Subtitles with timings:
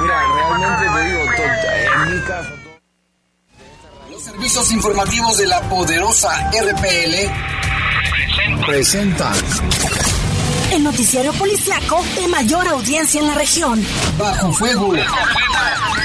[0.00, 1.20] mira, realmente te digo,
[2.04, 2.50] en mi caso...
[4.10, 7.14] Los servicios informativos de la poderosa RPL
[8.66, 9.34] presentan
[10.72, 13.86] el noticiario policiaco de mayor audiencia en la región.
[14.18, 14.92] Bajo fuego.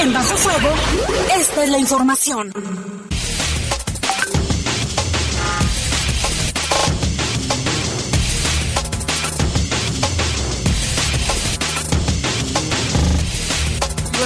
[0.00, 0.74] En Bajo Fuego,
[1.38, 2.52] esta es la información.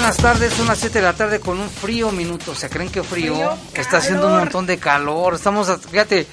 [0.01, 2.55] buenas tardes, son las 7 de la tarde con un frío minuto.
[2.55, 3.57] ¿Se creen que frío?
[3.75, 5.35] Está haciendo un montón de calor.
[5.35, 6.27] Estamos, a, fíjate,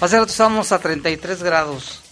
[0.00, 2.05] hace rato estábamos a 33 grados.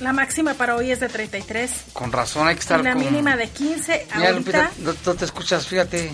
[0.00, 1.70] La máxima para hoy es de 33.
[1.92, 4.06] Con razón, hay que estar y la mínima de 15.
[4.16, 6.10] Mira, Lupita, no, te escuchas, fíjate.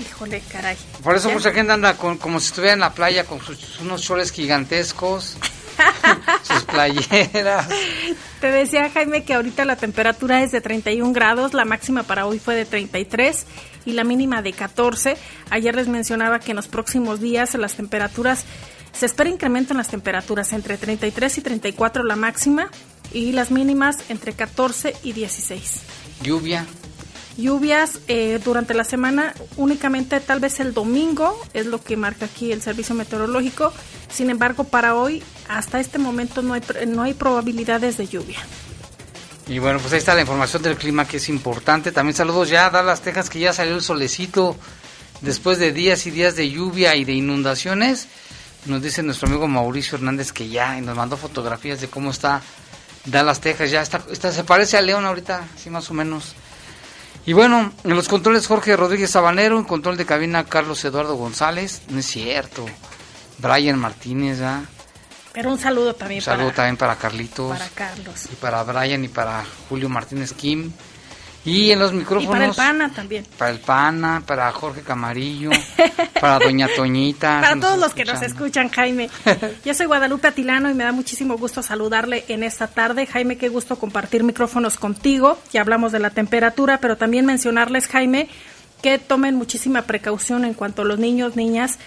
[0.00, 0.76] Híjole, caray.
[1.02, 4.02] Por eso mucha gente anda con, como si estuviera en la playa con sus, unos
[4.02, 5.36] chores gigantescos.
[6.42, 7.68] sus playeras.
[8.40, 12.38] Te decía Jaime que ahorita la temperatura es de 31 grados, la máxima para hoy
[12.38, 13.46] fue de 33
[13.84, 15.16] y la mínima de 14.
[15.50, 18.44] Ayer les mencionaba que en los próximos días las temperaturas,
[18.92, 22.70] se espera incremento en las temperaturas entre 33 y 34 la máxima
[23.12, 25.80] y las mínimas entre 14 y 16.
[26.22, 26.66] Lluvia.
[27.36, 32.52] Lluvias eh, durante la semana, únicamente tal vez el domingo, es lo que marca aquí
[32.52, 33.72] el servicio meteorológico.
[34.12, 38.38] Sin embargo, para hoy, hasta este momento, no hay, no hay probabilidades de lluvia.
[39.46, 41.92] Y bueno, pues ahí está la información del clima que es importante.
[41.92, 44.56] También saludos ya a Dallas, Texas, que ya salió el solecito
[45.22, 48.08] después de días y días de lluvia y de inundaciones.
[48.66, 52.42] Nos dice nuestro amigo Mauricio Hernández que ya, y nos mandó fotografías de cómo está
[53.06, 53.70] Dallas, Texas.
[53.70, 56.34] Ya está, está se parece a León ahorita, así más o menos.
[57.26, 61.82] Y bueno, en los controles Jorge Rodríguez Sabanero, en control de cabina Carlos Eduardo González,
[61.88, 62.66] no es cierto,
[63.38, 64.62] Brian Martínez, ¿ya?
[65.32, 67.56] Pero un saludo también un saludo también para Carlitos.
[67.56, 68.26] Para Carlos.
[68.32, 70.72] Y para Brian y para Julio Martínez Kim.
[71.44, 72.24] Y en los micrófonos.
[72.24, 73.26] Y para el Pana también.
[73.38, 75.50] Para el Pana, para Jorge Camarillo,
[76.20, 77.40] para Doña Toñita.
[77.40, 79.08] para todos los que nos escuchan, Jaime.
[79.64, 83.06] Yo soy Guadalupe Atilano y me da muchísimo gusto saludarle en esta tarde.
[83.06, 85.38] Jaime, qué gusto compartir micrófonos contigo.
[85.52, 88.28] Ya hablamos de la temperatura, pero también mencionarles, Jaime,
[88.82, 91.78] que tomen muchísima precaución en cuanto a los niños, niñas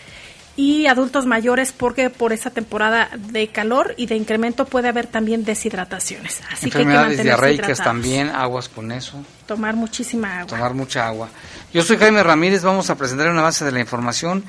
[0.55, 5.45] y adultos mayores porque por esa temporada de calor y de incremento puede haber también
[5.45, 6.41] deshidrataciones.
[6.51, 9.23] Así Enfermedades que diarreicas también, aguas con eso.
[9.47, 10.47] Tomar muchísima agua.
[10.47, 11.29] Tomar mucha agua.
[11.73, 14.43] Yo soy Jaime Ramírez, vamos a presentar una base de la información.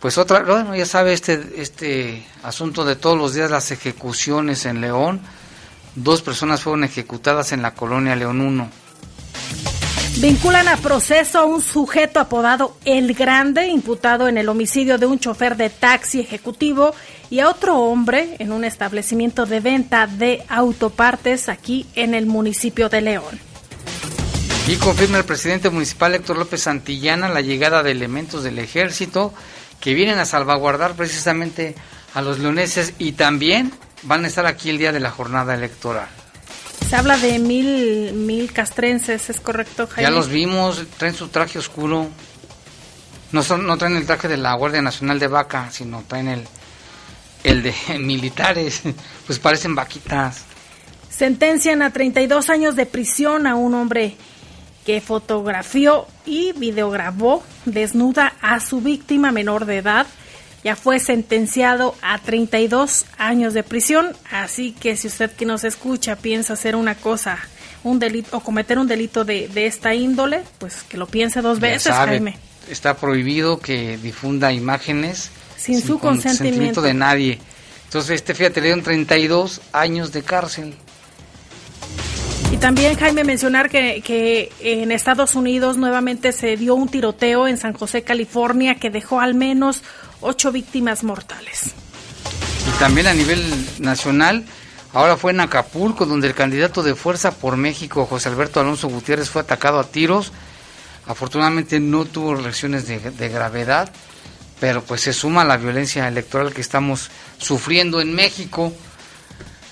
[0.00, 4.80] Pues otra, bueno, ya sabe este, este asunto de todos los días las ejecuciones en
[4.80, 5.20] León.
[5.94, 8.70] Dos personas fueron ejecutadas en la colonia León 1.
[10.20, 15.20] Vinculan a proceso a un sujeto apodado El Grande, imputado en el homicidio de un
[15.20, 16.92] chofer de taxi ejecutivo,
[17.30, 22.88] y a otro hombre en un establecimiento de venta de autopartes aquí en el municipio
[22.88, 23.38] de León.
[24.66, 29.32] Y confirma el presidente municipal Héctor López Santillana la llegada de elementos del ejército
[29.80, 31.76] que vienen a salvaguardar precisamente
[32.14, 36.08] a los leoneses y también van a estar aquí el día de la jornada electoral.
[36.86, 40.10] Se habla de mil, mil castrenses, ¿es correcto, Jaime?
[40.10, 42.08] Ya los vimos, traen su traje oscuro.
[43.32, 46.44] No, son, no traen el traje de la Guardia Nacional de Vaca, sino traen el,
[47.44, 48.82] el de militares.
[49.26, 50.44] Pues parecen vaquitas.
[51.10, 54.16] Sentencian a 32 años de prisión a un hombre
[54.86, 60.06] que fotografió y videograbó desnuda a su víctima menor de edad
[60.64, 66.16] ya fue sentenciado a 32 años de prisión, así que si usted que nos escucha
[66.16, 67.38] piensa hacer una cosa,
[67.84, 71.92] un delito o cometer un delito de, esta índole, pues que lo piense dos veces,
[71.92, 72.38] Jaime.
[72.68, 76.82] Está prohibido que difunda imágenes sin, su consentimiento.
[76.82, 77.38] de nadie.
[77.84, 80.74] Entonces, este fíjate, le dieron 32 años de cárcel.
[82.52, 87.56] Y también, Jaime, mencionar que, que, en Estados Unidos nuevamente se dio un tiroteo en
[87.56, 89.82] San José, California, que dejó al menos
[90.20, 91.72] ocho víctimas mortales.
[92.66, 93.42] Y también a nivel
[93.78, 94.44] nacional,
[94.92, 99.30] ahora fue en Acapulco, donde el candidato de Fuerza por México, José Alberto Alonso Gutiérrez,
[99.30, 100.32] fue atacado a tiros.
[101.06, 103.90] Afortunadamente no tuvo lesiones de, gravedad,
[104.60, 108.72] pero pues se suma la violencia electoral que estamos sufriendo en México.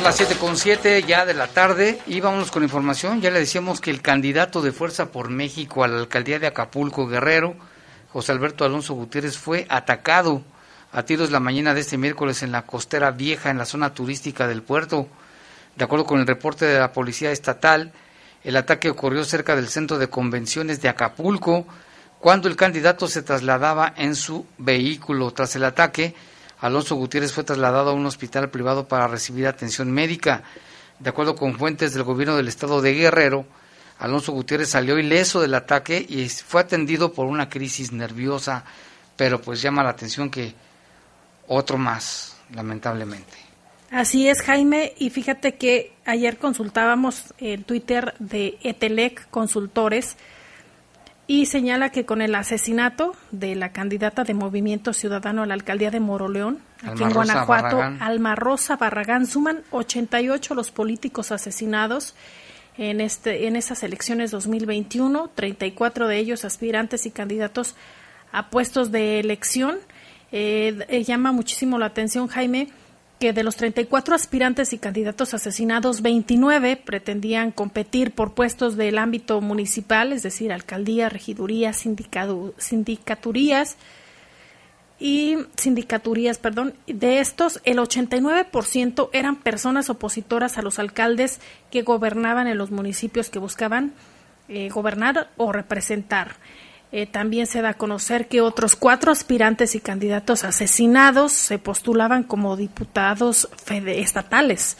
[0.00, 3.20] Son las 7 con 7 ya de la tarde y vámonos con información.
[3.20, 7.06] Ya le decíamos que el candidato de Fuerza por México a la alcaldía de Acapulco,
[7.06, 7.54] Guerrero,
[8.10, 10.40] José Alberto Alonso Gutiérrez, fue atacado
[10.90, 14.48] a tiros la mañana de este miércoles en la costera vieja, en la zona turística
[14.48, 15.06] del puerto.
[15.76, 17.92] De acuerdo con el reporte de la Policía Estatal,
[18.42, 21.66] el ataque ocurrió cerca del centro de convenciones de Acapulco
[22.20, 25.30] cuando el candidato se trasladaba en su vehículo.
[25.32, 26.14] Tras el ataque,
[26.60, 30.42] Alonso Gutiérrez fue trasladado a un hospital privado para recibir atención médica.
[30.98, 33.46] De acuerdo con fuentes del gobierno del estado de Guerrero,
[33.98, 38.64] Alonso Gutiérrez salió ileso del ataque y fue atendido por una crisis nerviosa,
[39.16, 40.54] pero pues llama la atención que
[41.48, 43.38] otro más, lamentablemente.
[43.90, 50.16] Así es, Jaime, y fíjate que ayer consultábamos el Twitter de Etelec Consultores
[51.30, 55.92] y señala que con el asesinato de la candidata de Movimiento Ciudadano a la alcaldía
[55.92, 58.02] de Moroleón, aquí Alma en Rosa Guanajuato, Barragán.
[58.02, 62.16] Alma Rosa Barragán, suman 88 los políticos asesinados
[62.76, 67.76] en, este, en esas elecciones 2021, 34 de ellos aspirantes y candidatos
[68.32, 69.76] a puestos de elección.
[70.32, 72.70] Eh, eh, llama muchísimo la atención, Jaime,
[73.20, 79.40] que de los 34 aspirantes y candidatos asesinados, 29 pretendían competir por puestos del ámbito
[79.42, 83.76] municipal, es decir, alcaldía, sindicadu- sindicaturías
[84.98, 86.74] y sindicaturías, perdón.
[86.86, 91.40] De estos, el 89% eran personas opositoras a los alcaldes
[91.70, 93.92] que gobernaban en los municipios que buscaban
[94.48, 96.36] eh, gobernar o representar.
[96.92, 102.24] Eh, también se da a conocer que otros cuatro aspirantes y candidatos asesinados se postulaban
[102.24, 104.76] como diputados estatales.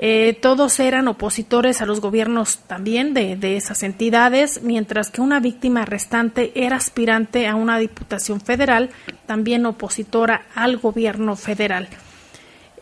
[0.00, 5.40] Eh, todos eran opositores a los gobiernos también de, de esas entidades, mientras que una
[5.40, 8.90] víctima restante era aspirante a una diputación federal,
[9.26, 11.88] también opositora al gobierno federal.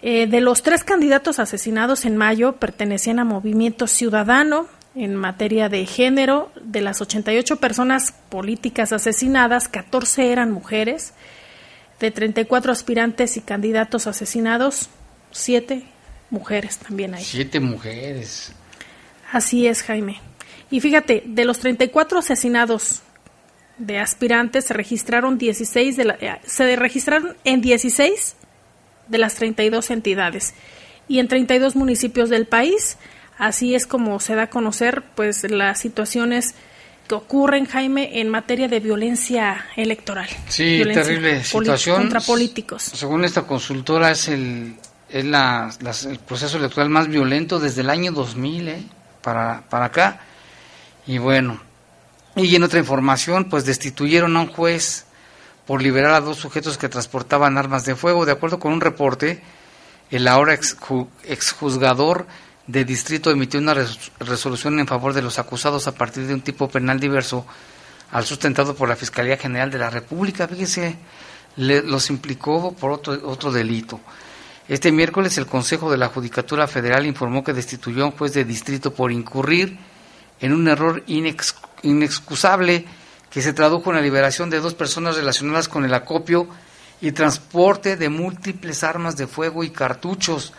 [0.03, 5.87] Eh, de los tres candidatos asesinados en mayo pertenecían a Movimiento Ciudadano en materia de
[5.87, 6.51] género.
[6.61, 11.13] De las 88 personas políticas asesinadas, 14 eran mujeres.
[12.01, 14.89] De 34 aspirantes y candidatos asesinados,
[15.31, 15.85] 7
[16.31, 17.23] mujeres también hay.
[17.25, 18.53] Siete mujeres.
[19.33, 20.21] Así es, Jaime.
[20.71, 23.03] Y fíjate, de los 34 asesinados
[23.79, 28.35] de aspirantes se registraron 16 de la- eh, se registraron en 16
[29.09, 30.55] de las 32 entidades
[31.09, 32.97] y en 32 municipios del país.
[33.39, 36.55] Así es como se da a conocer pues las situaciones
[37.09, 40.29] que ocurren, Jaime, en materia de violencia electoral.
[40.49, 41.97] Sí, Violencia terrible situación.
[41.99, 42.83] Contra políticos.
[42.83, 44.75] Según esta consultora, es el
[45.09, 48.83] es la, las- el proceso electoral más violento desde el año 2000, ¿eh?
[49.23, 50.21] para, para acá.
[51.07, 51.61] Y bueno,
[52.35, 55.05] y en otra información, pues destituyeron a un juez
[55.65, 58.27] por liberar a dos sujetos que transportaban armas de fuego.
[58.27, 59.41] De acuerdo con un reporte,
[60.11, 60.55] el ahora
[61.25, 62.27] exjuzgador
[62.67, 63.75] de distrito emitió una
[64.19, 67.47] resolución en favor de los acusados a partir de un tipo penal diverso
[68.11, 70.49] al sustentado por la Fiscalía General de la República.
[70.49, 70.97] Fíjese,
[71.57, 74.01] los implicó por otro, otro delito.
[74.69, 78.45] Este miércoles el Consejo de la Judicatura Federal informó que destituyó a un juez de
[78.45, 79.79] distrito por incurrir
[80.41, 81.05] en un error
[81.83, 82.85] inexcusable
[83.31, 86.49] que se tradujo en la liberación de dos personas relacionadas con el acopio
[87.01, 90.53] y transporte de múltiples armas de fuego y cartuchos.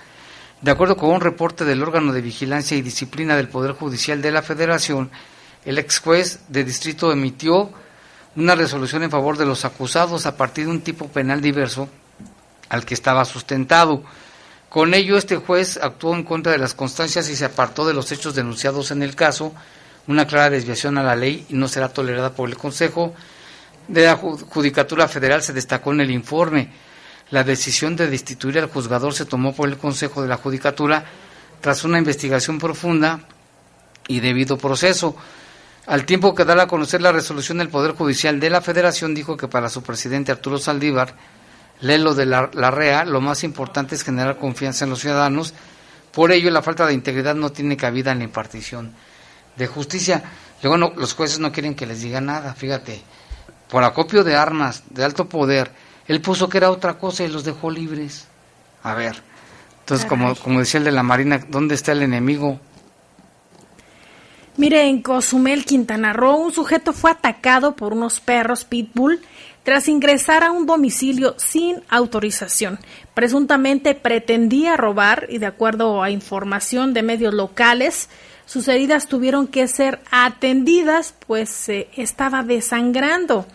[0.61, 4.31] De acuerdo con un reporte del órgano de vigilancia y disciplina del Poder Judicial de
[4.31, 5.11] la Federación,
[5.65, 7.69] el ex juez de distrito emitió
[8.35, 11.89] una resolución en favor de los acusados a partir de un tipo penal diverso
[12.69, 14.01] al que estaba sustentado.
[14.67, 18.11] Con ello, este juez actuó en contra de las constancias y se apartó de los
[18.11, 19.53] hechos denunciados en el caso,
[20.07, 23.13] una clara desviación a la ley y no será tolerada por el Consejo.
[23.87, 26.71] De la Judicatura Federal se destacó en el informe.
[27.31, 31.05] La decisión de destituir al juzgador se tomó por el Consejo de la Judicatura
[31.61, 33.21] tras una investigación profunda
[34.07, 35.15] y debido proceso.
[35.87, 39.37] Al tiempo que da a conocer la resolución del Poder Judicial de la Federación, dijo
[39.37, 41.15] que para su presidente Arturo Saldívar,
[41.79, 45.53] Lelo de la, la REA, lo más importante es generar confianza en los ciudadanos.
[46.11, 48.93] Por ello, la falta de integridad no tiene cabida en la impartición
[49.55, 50.23] de justicia.
[50.63, 53.01] Los jueces no quieren que les diga nada, fíjate.
[53.69, 55.71] Por acopio de armas de alto poder,
[56.07, 58.27] él puso que era otra cosa y los dejó libres.
[58.83, 59.21] A ver.
[59.79, 62.59] Entonces, como, como decía el de la Marina, ¿dónde está el enemigo?
[64.57, 69.21] Mire, en Cozumel, Quintana Roo, un sujeto fue atacado por unos perros pitbull
[69.61, 72.79] tras ingresar a un domicilio sin autorización.
[73.13, 78.09] Presuntamente pretendía robar y de acuerdo a información de medios locales,
[78.45, 83.45] sus heridas tuvieron que ser atendidas pues se estaba desangrando.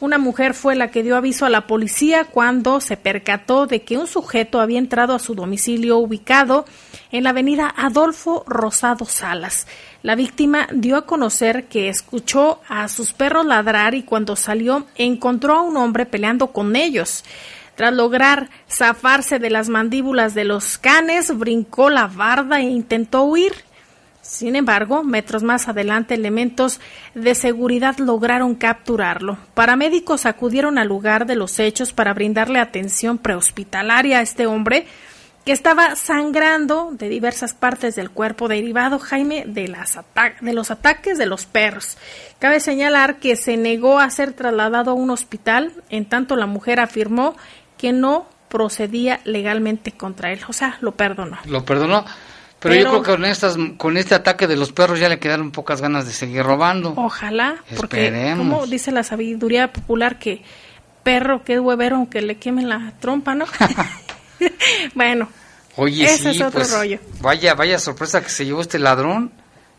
[0.00, 3.98] Una mujer fue la que dio aviso a la policía cuando se percató de que
[3.98, 6.64] un sujeto había entrado a su domicilio ubicado
[7.12, 9.66] en la avenida Adolfo Rosado Salas.
[10.02, 15.56] La víctima dio a conocer que escuchó a sus perros ladrar y cuando salió encontró
[15.56, 17.22] a un hombre peleando con ellos.
[17.74, 23.52] Tras lograr zafarse de las mandíbulas de los canes, brincó la barda e intentó huir.
[24.30, 26.78] Sin embargo, metros más adelante, elementos
[27.16, 29.38] de seguridad lograron capturarlo.
[29.54, 34.86] Paramédicos acudieron al lugar de los hechos para brindarle atención prehospitalaria a este hombre
[35.44, 39.98] que estaba sangrando de diversas partes del cuerpo derivado, Jaime, de, las
[40.40, 41.98] de los ataques de los perros.
[42.38, 46.78] Cabe señalar que se negó a ser trasladado a un hospital, en tanto la mujer
[46.78, 47.34] afirmó
[47.76, 51.38] que no procedía legalmente contra él, o sea, lo perdonó.
[51.46, 52.04] Lo perdonó.
[52.60, 55.50] Pero, yo creo que con, estas, con este ataque de los perros ya le quedaron
[55.50, 56.92] pocas ganas de seguir robando.
[56.96, 60.42] Ojalá, porque como dice la sabiduría popular que
[61.02, 63.46] perro que es huevero aunque le quemen la trompa, ¿no?
[64.94, 65.28] bueno,
[65.76, 66.98] Oye, ese es otro pues, rollo.
[67.20, 69.32] Vaya, vaya sorpresa que se llevó este ladrón.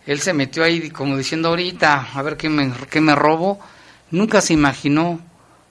[0.07, 3.59] Él se metió ahí como diciendo ahorita, a ver qué me, qué me robo.
[4.09, 5.19] Nunca se imaginó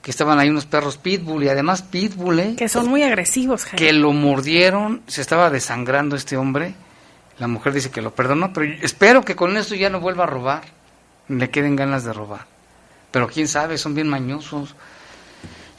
[0.01, 2.55] que estaban ahí unos perros pitbull y además pitbull, ¿eh?
[2.57, 6.73] Que son muy agresivos, Que lo mordieron, se estaba desangrando este hombre
[7.41, 10.27] la mujer dice que lo perdonó, pero espero que con esto ya no vuelva a
[10.27, 10.61] robar.
[11.27, 12.45] Le queden ganas de robar.
[13.09, 14.75] Pero quién sabe, son bien mañosos.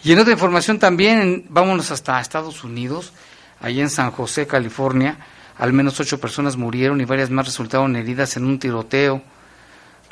[0.02, 3.12] Y en otra información también, vámonos hasta Estados Unidos,
[3.61, 5.19] allí en San José, California,
[5.57, 9.23] al menos ocho personas murieron y varias más resultaron heridas en un tiroteo.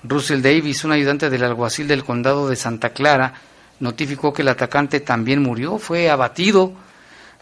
[0.05, 3.35] Russell Davis, un ayudante del alguacil del condado de Santa Clara,
[3.81, 6.75] notificó que el atacante también murió, fue abatido.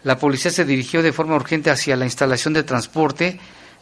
[0.01, 3.39] La policía se dirigió de forma urgente hacia la instalación de transporte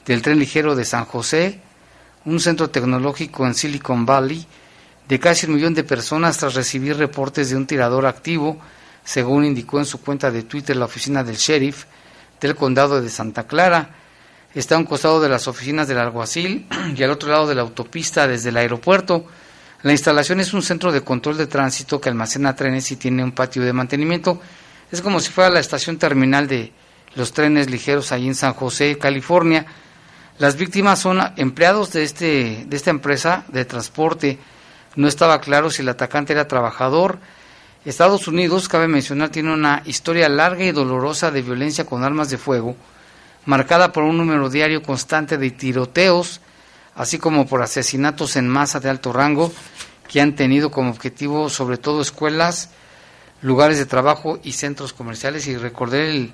[0.07, 1.59] del tren ligero de San José,
[2.25, 4.47] un centro tecnológico en Silicon Valley,
[5.07, 8.59] de casi un millón de personas tras recibir reportes de un tirador activo,
[9.03, 11.85] según indicó en su cuenta de Twitter la oficina del sheriff
[12.41, 13.89] del condado de Santa Clara.
[14.53, 17.61] Está a un costado de las oficinas del alguacil y al otro lado de la
[17.61, 19.25] autopista desde el aeropuerto.
[19.83, 23.31] La instalación es un centro de control de tránsito que almacena trenes y tiene un
[23.31, 24.41] patio de mantenimiento.
[24.91, 26.71] Es como si fuera la estación terminal de
[27.15, 29.65] los trenes ligeros ahí en San José, California.
[30.39, 34.37] Las víctimas son empleados de, este, de esta empresa de transporte.
[34.95, 37.17] No estaba claro si el atacante era trabajador.
[37.85, 42.37] Estados Unidos, cabe mencionar, tiene una historia larga y dolorosa de violencia con armas de
[42.37, 42.75] fuego,
[43.45, 46.41] marcada por un número diario constante de tiroteos,
[46.93, 49.51] así como por asesinatos en masa de alto rango,
[50.07, 52.69] que han tenido como objetivo sobre todo escuelas,
[53.41, 55.47] lugares de trabajo y centros comerciales.
[55.47, 56.33] Y recordé el,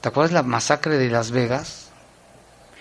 [0.00, 1.81] ¿te acuerdas la masacre de Las Vegas?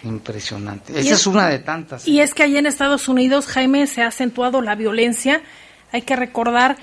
[0.03, 0.99] Impresionante.
[0.99, 2.07] Esa es, una de tantas.
[2.07, 5.41] Y es que allí en Estados Unidos, Jaime, se ha acentuado la violencia.
[5.91, 6.77] Hay que recordar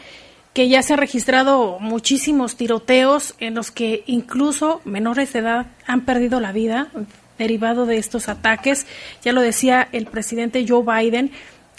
[0.55, 6.03] que ya se han registrado muchísimos tiroteos en los que incluso menores de edad han
[6.03, 6.89] perdido la vida
[7.39, 8.87] derivado de estos ataques.
[9.23, 11.31] Ya lo decía el presidente Joe Biden,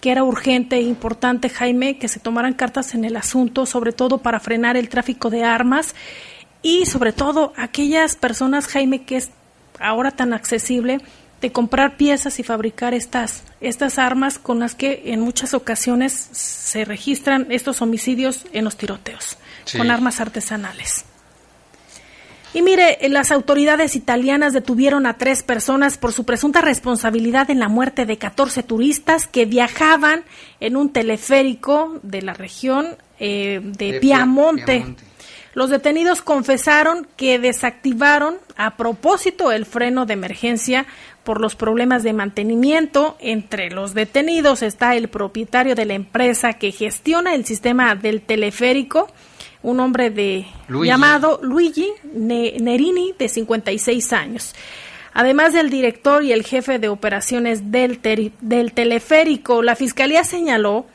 [0.02, 4.20] que era urgente e importante, Jaime, que se tomaran cartas en el asunto, sobre todo
[4.20, 5.94] para frenar el tráfico de armas
[6.62, 9.30] y sobre todo aquellas personas, Jaime, que es
[9.80, 11.00] ahora tan accesible
[11.42, 16.86] de comprar piezas y fabricar estas, estas armas con las que en muchas ocasiones se
[16.86, 19.78] registran estos homicidios en los tiroteos, Sí.
[19.78, 21.06] con armas artesanales.
[22.52, 27.68] Y mire, las autoridades italianas detuvieron a tres personas por su presunta responsabilidad en la
[27.68, 30.24] muerte de 14 turistas que viajaban
[30.60, 34.78] en un teleférico de la región eh, de, De Piamonte.
[34.78, 35.09] Piamonte.
[35.54, 40.86] Los detenidos confesaron que desactivaron a propósito el freno de emergencia
[41.24, 43.18] por los problemas de mantenimiento.
[43.20, 49.10] Entre los detenidos está el propietario de la empresa que gestiona el sistema del teleférico,
[49.64, 50.88] un hombre de Luigi.
[50.88, 54.54] llamado Luigi Ne- Nerini de 56 años.
[55.12, 58.00] Además del director y el jefe de operaciones del,
[58.40, 60.86] del teleférico, la fiscalía señaló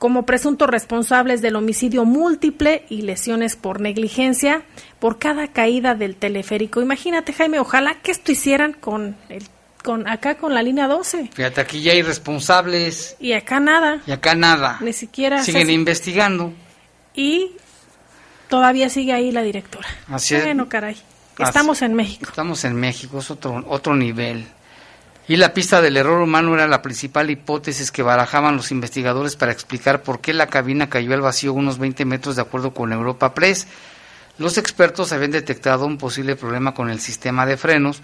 [0.00, 4.62] como presuntos responsables del homicidio múltiple y lesiones por negligencia
[4.98, 6.80] por cada caída del teleférico.
[6.80, 9.44] Imagínate, Jaime, ojalá que esto hicieran con el
[9.84, 14.10] con acá con la línea 12 Fíjate, aquí ya hay responsables y acá nada, y
[14.10, 14.76] acá nada.
[14.82, 16.52] ni siquiera Siguen investigando.
[17.14, 17.52] y
[18.48, 19.86] todavía sigue ahí la directora.
[20.08, 20.42] Así es.
[20.44, 20.94] Bueno, caray.
[20.94, 22.26] Así- Estamos en México.
[22.28, 24.46] Estamos en México, es otro, otro nivel.
[25.28, 29.52] Y la pista del error humano era la principal hipótesis que barajaban los investigadores para
[29.52, 33.32] explicar por qué la cabina cayó al vacío unos 20 metros de acuerdo con Europa
[33.32, 33.68] Press.
[34.38, 38.02] Los expertos habían detectado un posible problema con el sistema de frenos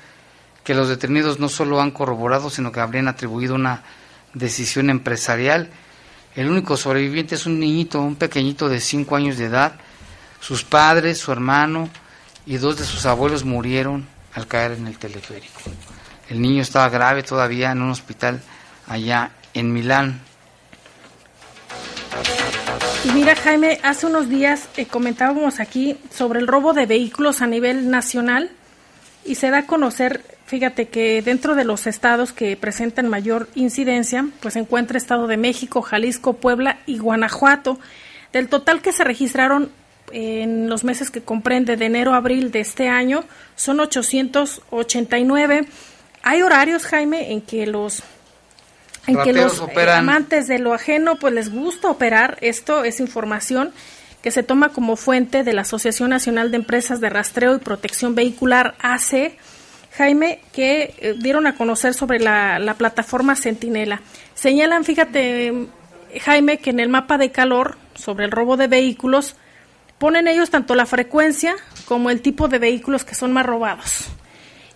[0.63, 3.83] que los detenidos no solo han corroborado, sino que habrían atribuido una
[4.35, 5.71] decisión empresarial.
[6.35, 9.77] El único sobreviviente es un niñito, un pequeñito de 5 años de edad.
[10.41, 11.89] Sus padres, su hermano
[12.47, 15.61] y dos de sus abuelos murieron al caer en el teleférico.
[16.29, 18.41] El niño estaba grave todavía en un hospital
[18.89, 20.21] allá en Milán.
[23.05, 27.47] Y mira, Jaime, hace unos días eh, comentábamos aquí sobre el robo de vehículos a
[27.47, 28.51] nivel nacional
[29.25, 34.27] y se da a conocer, fíjate que dentro de los estados que presentan mayor incidencia,
[34.41, 37.79] pues se encuentra Estado de México, Jalisco, Puebla y Guanajuato.
[38.33, 39.71] Del total que se registraron
[40.13, 45.69] en los meses que comprende de enero a abril de este año, son 889.
[46.29, 48.03] Hay horarios, Jaime, en que los
[49.07, 49.99] en que los eh, operan.
[50.01, 52.37] amantes de lo ajeno pues les gusta operar.
[52.41, 53.73] Esto es información
[54.23, 58.17] que se toma como fuente de la Asociación Nacional de Empresas de Rastreo y Protección
[58.17, 59.39] Vehicular AC,
[59.97, 64.01] Jaime, que eh, dieron a conocer sobre la, la plataforma Centinela.
[64.35, 65.69] Señalan, fíjate,
[66.23, 69.37] Jaime, que en el mapa de calor sobre el robo de vehículos
[69.99, 74.09] ponen ellos tanto la frecuencia como el tipo de vehículos que son más robados.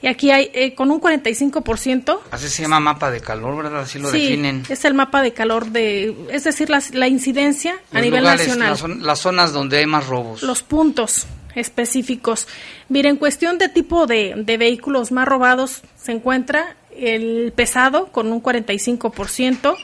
[0.03, 2.21] Y aquí hay eh, con un 45%.
[2.31, 3.81] Así se llama mapa de calor, ¿verdad?
[3.81, 4.65] Así lo sí, definen.
[4.69, 9.03] es el mapa de calor de, es decir, la, incidencia a nivel lugares, nacional.
[9.03, 10.43] Las zonas donde hay más robos.
[10.43, 12.49] Los puntos específicos.
[12.89, 18.33] Mira, en cuestión de tipo de, de vehículos más robados se encuentra el pesado con
[18.33, 19.77] un 45%,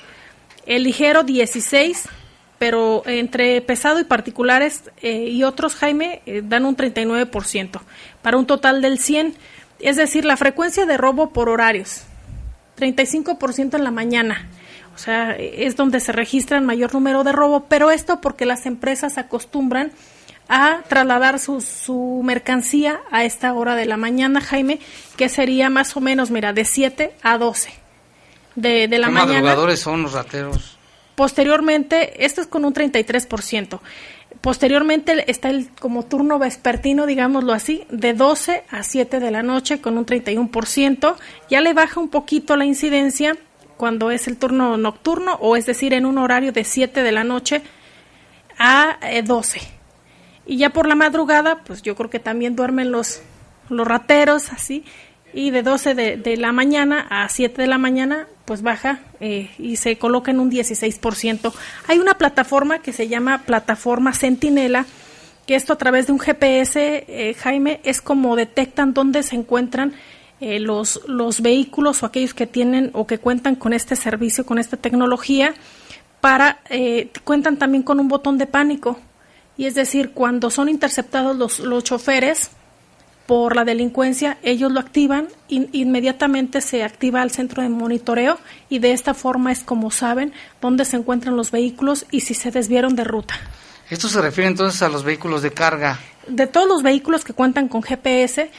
[0.67, 2.09] el ligero 16%,
[2.59, 7.81] pero entre pesado y particulares eh, y otros, Jaime, eh, dan un 39%,
[8.23, 9.35] para un total del 100%.
[9.79, 12.03] Es decir, la frecuencia de robo por horarios,
[12.79, 14.49] 35% en la mañana.
[14.95, 18.65] O sea, es donde se registra el mayor número de robo, pero esto porque las
[18.65, 19.93] empresas acostumbran
[20.49, 24.79] a trasladar su, su mercancía a esta hora de la mañana, Jaime,
[25.17, 27.71] que sería más o menos, mira, de 7 a 12
[28.55, 29.33] de, de la ¿Qué mañana.
[29.35, 30.79] madrugadores son los rateros?
[31.15, 33.81] Posteriormente, esto es con un 33%.
[34.47, 39.81] Posteriormente está el como turno vespertino, digámoslo así, de 12 a 7 de la noche
[39.81, 41.17] con un 31%.
[41.51, 43.37] Ya le baja un poquito la incidencia
[43.77, 47.25] cuando es el turno nocturno o es decir, en un horario de 7 de la
[47.25, 47.63] noche
[48.57, 49.63] a eh, 12.
[50.47, 53.23] Y ya por la madrugada, pues yo creo que también duermen los,
[53.69, 54.85] los rateros así.
[55.37, 59.77] Y de 12 de, la mañana a 7 de la mañana, pues baja eh, y
[59.77, 61.53] se coloca en un 16%.
[61.89, 64.87] Hay una plataforma que se llama Plataforma Centinela,
[65.47, 69.93] que esto a través de un GPS, eh, Jaime, es como detectan dónde se encuentran
[70.41, 74.59] eh, los, los vehículos o aquellos que tienen o que cuentan con este servicio, con
[74.59, 75.55] esta tecnología,
[76.23, 78.99] para eh, cuentan también con un botón de pánico.
[79.59, 82.53] Y es decir, cuando son interceptados los, los choferes
[83.27, 88.79] por la delincuencia, ellos lo activan, in- inmediatamente se activa el centro de monitoreo y
[88.79, 92.95] de esta forma es como saben dónde se encuentran los vehículos y si se desviaron
[92.97, 93.35] de ruta.
[93.91, 95.99] Esto se refiere entonces a los vehículos de carga.
[96.29, 98.51] De todos los vehículos que cuentan con GPS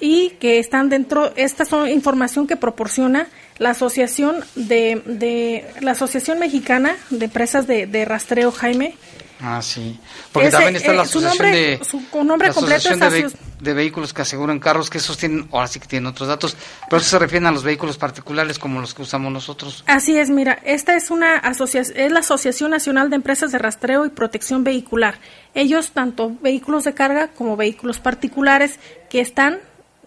[0.00, 6.40] y que están dentro, esta son información que proporciona la asociación de, de la asociación
[6.40, 8.96] mexicana de empresas de, de rastreo Jaime
[9.40, 9.98] Ah, sí.
[10.32, 14.22] Porque también está la eh, asociación nombre- de su nombre completo es de, vehículos que
[14.22, 16.56] aseguran carros, que esos tienen, ahora sí que tienen otros datos,
[16.88, 19.82] pero eso se refieren a los vehículos particulares como los que usamos nosotros.
[19.86, 24.06] Así es, mira, esta es una asociación, es la Asociación Nacional de Empresas de Rastreo
[24.06, 25.18] y Protección Vehicular.
[25.54, 28.78] Ellos, tanto vehículos de carga como vehículos particulares,
[29.10, 29.58] que están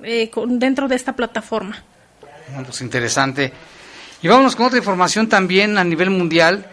[0.04, 1.84] eh, con- dentro de esta plataforma.
[2.50, 3.52] Bueno, pues interesante.
[4.22, 6.66] Y vámonos con otra información también a nivel mundial.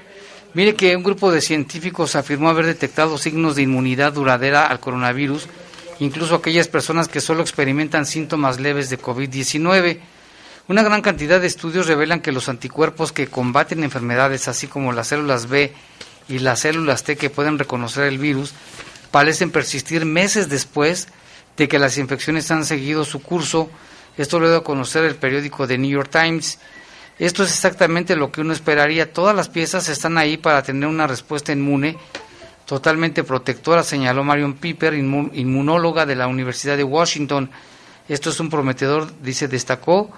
[0.55, 5.49] Mire que un grupo de científicos afirmó haber detectado signos de inmunidad duradera al coronavirus,
[5.99, 9.99] incluso aquellas personas que solo experimentan síntomas leves de COVID-19.
[10.69, 15.09] Una gran cantidad de estudios revelan que los anticuerpos que combaten enfermedades, así como las
[15.09, 15.73] células B
[16.29, 18.55] y las células T que pueden reconocer el virus,
[19.11, 21.09] parecen persistir meses después
[21.57, 23.71] de que las infecciones han seguido su curso.
[24.17, 26.61] Esto lo dio a conocer el periódico The New York Times.
[27.19, 29.13] Esto es exactamente lo que uno esperaría.
[29.13, 31.97] Todas las piezas están ahí para tener una respuesta inmune
[32.67, 37.51] totalmente protectora, señaló Marion Piper, inmu- inmunóloga de la Universidad de Washington.
[38.09, 40.11] Esto es un prometedor, dice, destacó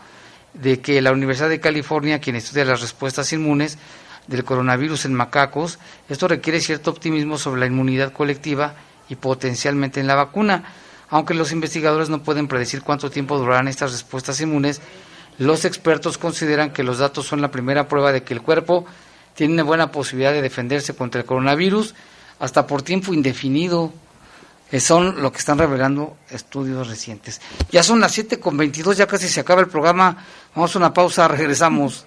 [0.54, 3.78] de que la Universidad de California, quien estudia las respuestas inmunes
[4.26, 5.78] del coronavirus en macacos,
[6.08, 8.74] esto requiere cierto optimismo sobre la inmunidad colectiva
[9.08, 10.64] y potencialmente en la vacuna.
[11.10, 14.80] Aunque los investigadores no pueden predecir cuánto tiempo durarán estas respuestas inmunes,
[15.38, 18.86] los expertos consideran que los datos son la primera prueba de que el cuerpo
[19.34, 21.94] tiene buena posibilidad de defenderse contra el coronavirus
[22.38, 23.92] hasta por tiempo indefinido.
[24.72, 27.40] Eh, Son lo que están revelando estudios recientes.
[27.70, 30.24] Ya son las 7 con 22, ya casi se acaba el programa.
[30.54, 32.06] Vamos a una pausa, regresamos.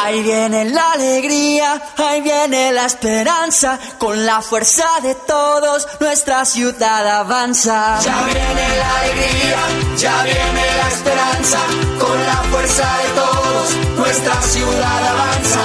[0.00, 7.06] Ahí viene la alegría, ahí viene la esperanza, con la fuerza de todos nuestra ciudad
[7.06, 7.98] avanza.
[8.00, 9.58] Ya viene la alegría,
[9.96, 11.58] ya viene la esperanza,
[11.98, 15.60] con la fuerza de todos nuestra ciudad avanza.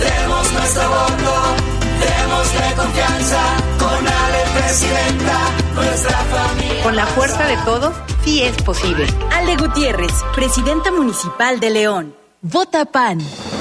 [0.00, 1.34] Demos nuestro voto,
[1.98, 3.40] démosle confianza,
[3.78, 5.38] con Ale Presidenta,
[5.74, 6.82] nuestra familia.
[6.82, 9.06] Con la fuerza de todos, sí es posible.
[9.32, 12.14] Ale Gutiérrez, presidenta municipal de León.
[12.42, 13.20] Vota PAN.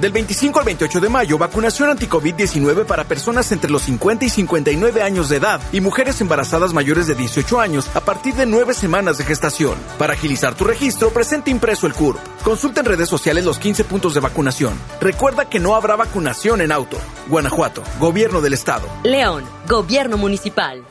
[0.00, 5.02] Del 25 al 28 de mayo, vacunación anti-COVID-19 para personas entre los 50 y 59
[5.02, 9.18] años de edad y mujeres embarazadas mayores de 18 años a partir de 9 semanas
[9.18, 9.74] de gestación.
[9.98, 12.18] Para agilizar tu registro, presente impreso el CURP.
[12.42, 14.72] Consulta en redes sociales los 15 puntos de vacunación.
[15.02, 16.96] Recuerda que no habrá vacunación en auto.
[17.28, 18.88] Guanajuato, Gobierno del Estado.
[19.04, 20.82] León, Gobierno Municipal.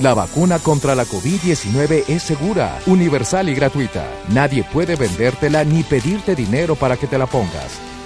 [0.00, 4.06] La vacuna contra la COVID-19 es segura, universal y gratuita.
[4.28, 7.93] Nadie puede vendértela ni pedirte dinero para que te la pongas.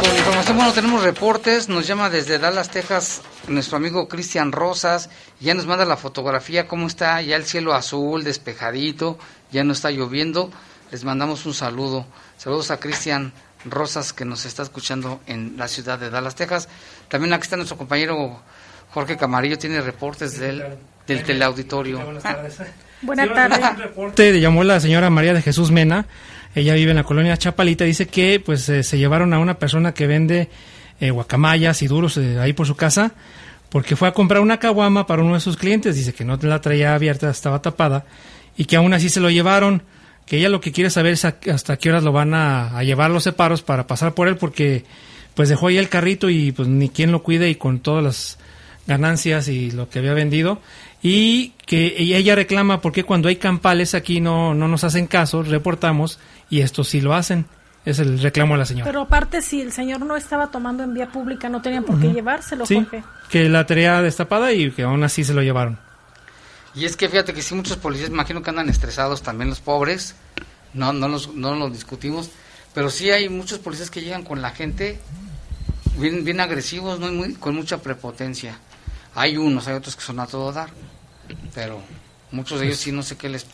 [0.00, 5.54] Con información, bueno, tenemos reportes, nos llama desde Dallas, Texas, nuestro amigo Cristian Rosas, ya
[5.54, 9.18] nos manda la fotografía, cómo está ya el cielo azul, despejadito,
[9.52, 10.50] ya no está lloviendo,
[10.94, 12.06] les mandamos un saludo,
[12.38, 13.32] saludos a Cristian
[13.64, 16.68] Rosas que nos está escuchando en la ciudad de Dallas, Texas,
[17.08, 18.40] también aquí está nuestro compañero
[18.92, 20.62] Jorge Camarillo tiene reportes del,
[21.04, 21.98] del teleauditorio.
[21.98, 22.58] Buenas tardes.
[23.02, 24.14] Buenas tardes.
[24.14, 26.06] Te llamó la señora María de Jesús Mena.
[26.54, 27.82] Ella vive en la colonia Chapalita.
[27.82, 30.48] Dice que pues eh, se llevaron a una persona que vende
[31.00, 33.14] eh, guacamayas y duros eh, ahí por su casa
[33.68, 35.96] porque fue a comprar una caguama para uno de sus clientes.
[35.96, 38.04] Dice que no la traía abierta, estaba tapada
[38.56, 39.82] y que aún así se lo llevaron.
[40.26, 42.82] Que ella lo que quiere saber es a- hasta qué horas lo van a, a
[42.82, 44.84] llevar los separos para pasar por él porque
[45.34, 48.38] pues dejó ahí el carrito y pues ni quien lo cuide y con todas las
[48.86, 50.60] ganancias y lo que había vendido
[51.02, 56.18] y que ella reclama porque cuando hay campales aquí no, no nos hacen caso, reportamos
[56.50, 57.46] y esto sí lo hacen.
[57.84, 58.86] Es el reclamo de la señora.
[58.86, 62.06] Pero aparte, si el señor no estaba tomando en vía pública, no tenían por qué
[62.06, 62.16] Ujú.
[62.16, 63.02] llevárselo, Sí, Jorge.
[63.28, 65.78] que la tenía destapada y que aún así se lo llevaron.
[66.74, 70.14] Y es que fíjate que sí, muchos policías, imagino que andan estresados también los pobres,
[70.72, 72.30] no, no, los, no los discutimos,
[72.74, 74.98] pero sí hay muchos policías que llegan con la gente
[75.98, 77.08] bien, bien agresivos, ¿no?
[77.08, 78.58] Y muy, con mucha prepotencia.
[79.14, 80.70] Hay unos, hay otros que son a todo dar,
[81.54, 81.80] pero
[82.32, 83.46] muchos de ellos sí no sé qué les,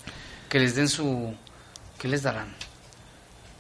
[0.49, 1.35] que les den su,
[1.99, 2.55] ¿qué les darán?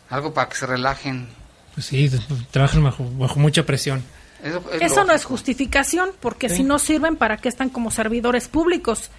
[0.09, 1.29] Algo para que se relajen.
[1.75, 2.11] Pues sí,
[2.51, 4.03] trabajan bajo, bajo mucha presión.
[4.43, 6.57] Eso, es Eso no es justificación, porque Sí.
[6.57, 9.11] si no sirven, ¿para qué están como servidores públicos?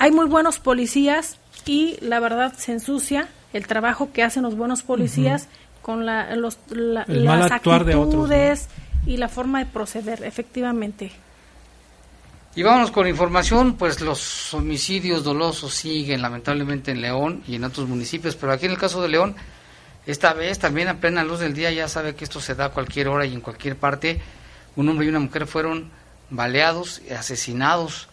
[0.00, 1.36] Hay muy buenos policías
[1.66, 5.46] y la verdad se ensucia el trabajo que hacen los buenos policías
[5.82, 8.22] con la, los, la- las actuar de otros, ¿no?
[8.24, 8.68] actitudes
[9.06, 11.12] y la forma de proceder, efectivamente.
[12.56, 17.86] Y vámonos con información, pues los homicidios dolosos siguen lamentablemente en León y en otros
[17.88, 19.36] municipios, pero aquí en el caso de León,
[20.06, 22.70] esta vez también a plena luz del día ya sabe que esto se da a
[22.70, 24.20] cualquier hora y en cualquier parte.
[24.76, 25.90] Un hombre y una mujer fueron
[26.30, 28.08] baleados y asesinados.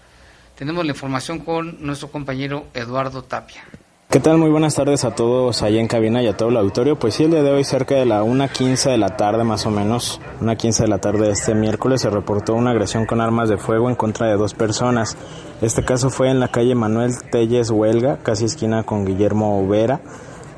[0.58, 3.64] Tenemos la información con nuestro compañero Eduardo Tapia.
[4.10, 4.40] ¿Qué tal?
[4.40, 6.98] Muy buenas tardes a todos allá en cabina y a todo el auditorio.
[6.98, 9.70] Pues sí, el día de hoy, cerca de la 1.15 de la tarde más o
[9.70, 13.58] menos, 1.15 de la tarde de este miércoles, se reportó una agresión con armas de
[13.58, 15.16] fuego en contra de dos personas.
[15.62, 20.00] Este caso fue en la calle Manuel Telles Huelga, casi esquina con Guillermo Vera.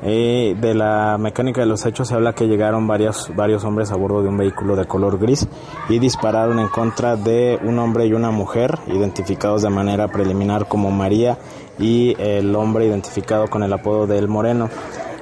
[0.02, 3.96] Eh, de la mecánica de los hechos se habla que llegaron varios, varios hombres a
[3.96, 5.46] bordo de un vehículo de color gris
[5.90, 10.90] y dispararon en contra de un hombre y una mujer, identificados de manera preliminar como
[10.90, 11.36] María
[11.78, 14.70] y el hombre identificado con el apodo de El Moreno.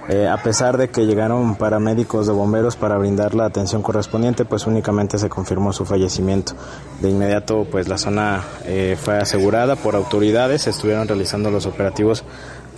[0.09, 4.67] Eh, a pesar de que llegaron paramédicos de bomberos para brindar la atención correspondiente, pues
[4.67, 6.55] únicamente se confirmó su fallecimiento.
[7.03, 12.25] De inmediato, pues la zona eh, fue asegurada por autoridades, estuvieron realizando los operativos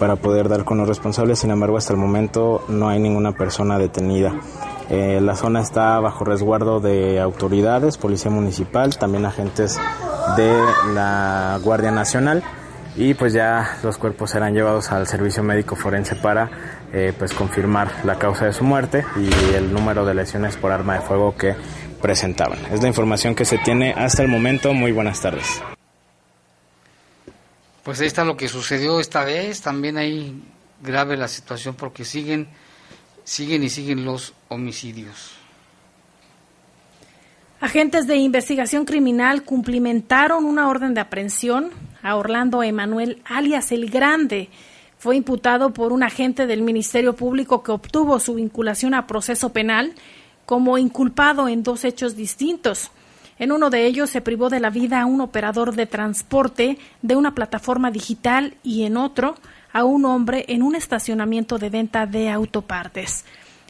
[0.00, 3.78] para poder dar con los responsables, sin embargo, hasta el momento no hay ninguna persona
[3.78, 4.32] detenida.
[4.88, 9.78] Eh, la zona está bajo resguardo de autoridades, policía municipal, también agentes
[10.38, 10.58] de
[10.94, 12.42] la Guardia Nacional
[12.96, 16.50] y pues ya los cuerpos serán llevados al servicio médico forense para
[16.92, 20.94] eh, pues confirmar la causa de su muerte y el número de lesiones por arma
[20.94, 21.54] de fuego que
[22.00, 22.58] presentaban.
[22.72, 24.72] Es la información que se tiene hasta el momento.
[24.72, 25.62] Muy buenas tardes.
[27.82, 30.42] Pues ahí está lo que sucedió esta vez, también ahí
[30.82, 32.48] grave la situación porque siguen,
[33.24, 35.32] siguen y siguen los homicidios.
[37.60, 41.70] Agentes de investigación criminal cumplimentaron una orden de aprehensión
[42.02, 44.48] a Orlando Emanuel, alias El Grande.
[44.98, 49.94] Fue imputado por un agente del Ministerio Público que obtuvo su vinculación a proceso penal
[50.46, 52.90] como inculpado en dos hechos distintos.
[53.40, 57.16] En uno de ellos se privó de la vida a un operador de transporte de
[57.16, 59.34] una plataforma digital y en otro
[59.72, 63.24] a un hombre en un estacionamiento de venta de autopartes.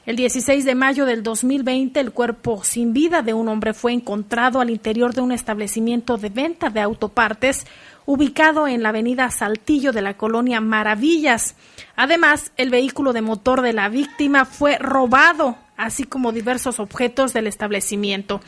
[0.07, 4.61] El 16 de mayo del 2020, el cuerpo sin vida de un hombre fue encontrado
[4.61, 7.65] al interior de un establecimiento de venta de autopartes
[8.07, 11.55] ubicado en la avenida Saltillo de la colonia Maravillas.
[11.95, 17.47] Además, el vehículo de motor de la víctima fue robado, así como diversos objetos del
[17.47, 18.40] establecimiento.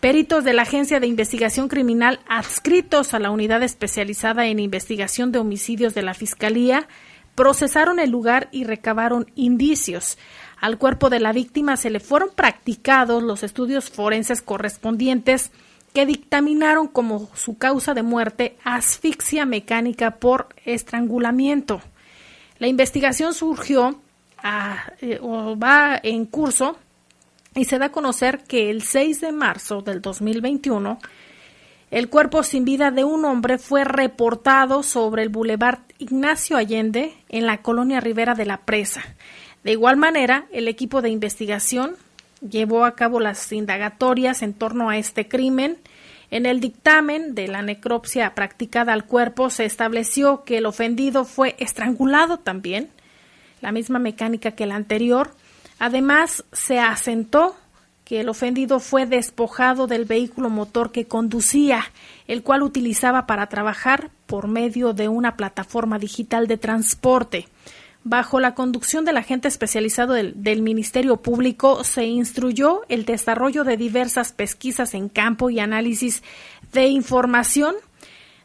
[0.00, 5.40] Peritos de la Agencia de Investigación Criminal adscritos a la Unidad Especializada en Investigación de
[5.40, 6.86] Homicidios de la Fiscalía
[7.34, 10.16] procesaron el lugar y recabaron indicios.
[10.60, 15.50] Al cuerpo de la víctima se le fueron practicados los estudios forenses correspondientes
[15.92, 21.80] que dictaminaron como su causa de muerte asfixia mecánica por estrangulamiento.
[22.58, 24.00] La investigación surgió
[25.00, 26.78] eh, va en curso
[27.54, 30.98] y se da a conocer que el 6 de marzo del 2021
[31.90, 37.46] el cuerpo sin vida de un hombre fue reportado sobre el Boulevard Ignacio Allende en
[37.46, 39.02] la colonia Rivera de la Presa.
[39.62, 41.94] De igual manera, el equipo de investigación
[42.40, 45.78] llevó a cabo las indagatorias en torno a este crimen.
[46.32, 51.54] En el dictamen de la necropsia practicada al cuerpo se estableció que el ofendido fue
[51.60, 52.90] estrangulado también,
[53.60, 55.30] la misma mecánica que el anterior.
[55.78, 57.56] Además, se asentó
[58.04, 61.90] que el ofendido fue despojado del vehículo motor que conducía,
[62.28, 67.48] el cual utilizaba para trabajar por medio de una plataforma digital de transporte.
[68.04, 73.76] Bajo la conducción del agente especializado del, del, Ministerio Público, se instruyó el desarrollo de
[73.76, 76.22] diversas pesquisas en campo y análisis
[76.72, 77.74] de información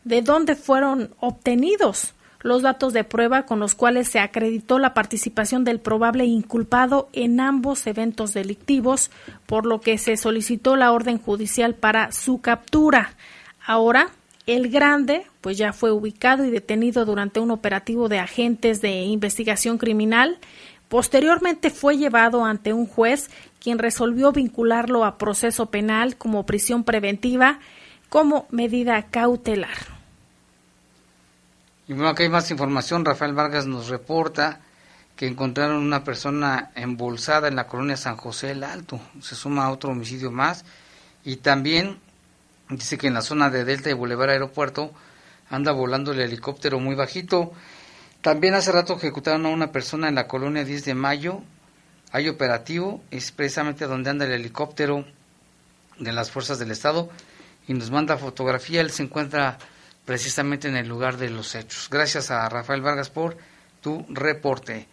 [0.03, 5.63] de dónde fueron obtenidos los datos de prueba con los cuales se acreditó la participación
[5.63, 9.11] del probable inculpado en ambos eventos delictivos,
[9.45, 13.13] por lo que se solicitó la orden judicial para su captura.
[13.65, 14.09] Ahora,
[14.47, 19.77] el grande, pues ya fue ubicado y detenido durante un operativo de agentes de investigación
[19.77, 20.39] criminal.
[20.89, 27.59] Posteriormente fue llevado ante un juez, quien resolvió vincularlo a proceso penal como prisión preventiva
[28.09, 29.90] como medida cautelar.
[31.91, 33.03] Y bueno, aquí hay más información.
[33.03, 34.61] Rafael Vargas nos reporta
[35.17, 39.01] que encontraron una persona embolsada en la colonia San José el Alto.
[39.19, 40.63] Se suma a otro homicidio más.
[41.25, 41.99] Y también
[42.69, 44.93] dice que en la zona de Delta y Boulevard Aeropuerto
[45.49, 47.51] anda volando el helicóptero muy bajito.
[48.21, 51.41] También hace rato ejecutaron a una persona en la colonia 10 de mayo.
[52.13, 55.03] Hay operativo, es precisamente donde anda el helicóptero
[55.99, 57.09] de las fuerzas del Estado
[57.67, 58.79] y nos manda fotografía.
[58.79, 59.57] Él se encuentra
[60.11, 61.87] precisamente en el lugar de los hechos.
[61.89, 63.37] Gracias a Rafael Vargas por
[63.79, 64.85] tu reporte.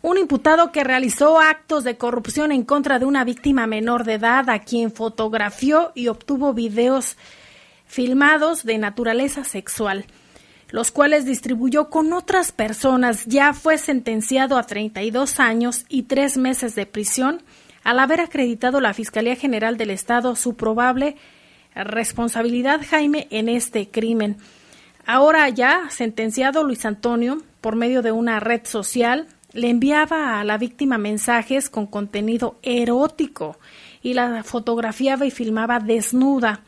[0.00, 4.48] Un imputado que realizó actos de corrupción en contra de una víctima menor de edad
[4.48, 7.18] a quien fotografió y obtuvo videos
[7.84, 10.06] filmados de naturaleza sexual,
[10.70, 16.74] los cuales distribuyó con otras personas, ya fue sentenciado a 32 años y tres meses
[16.74, 17.42] de prisión
[17.84, 21.18] al haber acreditado la Fiscalía General del Estado su probable
[21.74, 24.36] responsabilidad, Jaime, en este crimen.
[25.06, 30.58] Ahora ya sentenciado Luis Antonio, por medio de una red social, le enviaba a la
[30.58, 33.58] víctima mensajes con contenido erótico
[34.02, 36.60] y la fotografiaba y filmaba desnuda.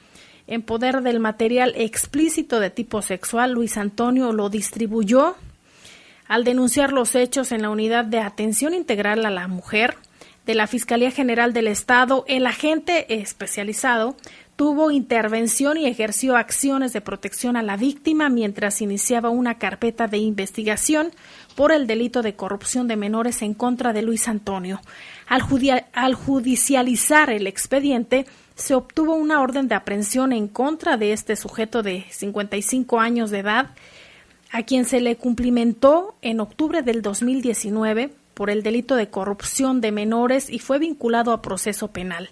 [0.47, 5.37] En poder del material explícito de tipo sexual, Luis Antonio lo distribuyó.
[6.27, 9.97] Al denunciar los hechos en la unidad de atención integral a la mujer
[10.47, 14.17] de la Fiscalía General del Estado, el agente especializado
[14.57, 20.19] tuvo intervención y ejerció acciones de protección a la víctima mientras iniciaba una carpeta de
[20.19, 21.11] investigación
[21.57, 24.81] por el delito de corrupción de menores en contra de Luis Antonio.
[25.27, 25.43] Al,
[25.93, 31.83] al, judicializar el expediente, se obtuvo una orden de aprehensión en contra de este sujeto
[31.83, 33.71] de 55 años de edad,
[34.53, 39.91] a quien se le cumplimentó en octubre del 2019 por el delito de corrupción de
[39.91, 42.31] menores y fue vinculado a proceso penal.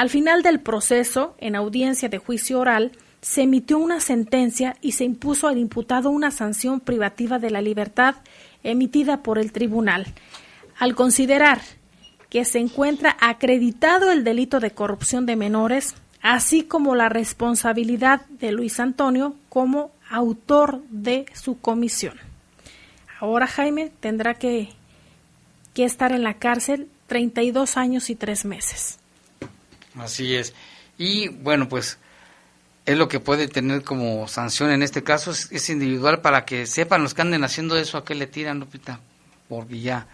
[0.00, 5.04] Al final del proceso, en audiencia de juicio oral, se emitió una sentencia y se
[5.04, 8.14] impuso al imputado una sanción privativa de la libertad
[8.62, 10.06] emitida por el tribunal.
[10.78, 11.60] Al considerar
[12.30, 18.52] que se encuentra acreditado el delito de corrupción de menores, así como la responsabilidad de
[18.52, 22.14] Luis Antonio como autor de su comisión.
[23.18, 24.70] Ahora Jaime tendrá que,
[25.74, 28.99] que estar en la cárcel 32 años y tres meses.
[29.96, 30.54] Así es.
[30.98, 31.98] Y bueno, pues
[32.86, 37.02] es lo que puede tener como sanción en este caso, es, individual para que sepan
[37.02, 39.00] los que anden haciendo eso a qué le tiran, Lupita,
[39.48, 40.06] porque ya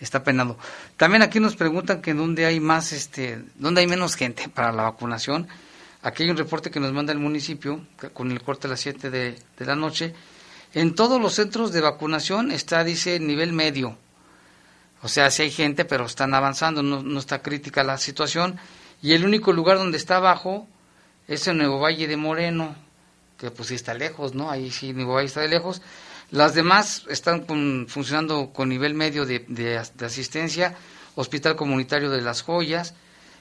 [0.00, 0.58] está penado.
[0.96, 4.84] También aquí nos preguntan que dónde hay más, este, dónde hay menos gente para la
[4.84, 5.48] vacunación.
[6.02, 9.10] Aquí hay un reporte que nos manda el municipio con el corte a las 7
[9.10, 10.14] de, de la noche.
[10.74, 13.96] En todos los centros de vacunación está, dice, nivel medio.
[15.02, 18.58] O sea, si hay gente, pero están avanzando, no, no está crítica la situación
[19.04, 20.66] y el único lugar donde está abajo
[21.28, 22.74] es en Nuevo Valle de Moreno,
[23.36, 24.50] que pues sí está lejos, ¿no?
[24.50, 25.82] Ahí sí Nuevo Valle está de lejos.
[26.30, 27.44] Las demás están
[27.86, 30.74] funcionando con nivel medio de, asistencia,
[31.16, 32.94] Hospital Comunitario de Las Joyas,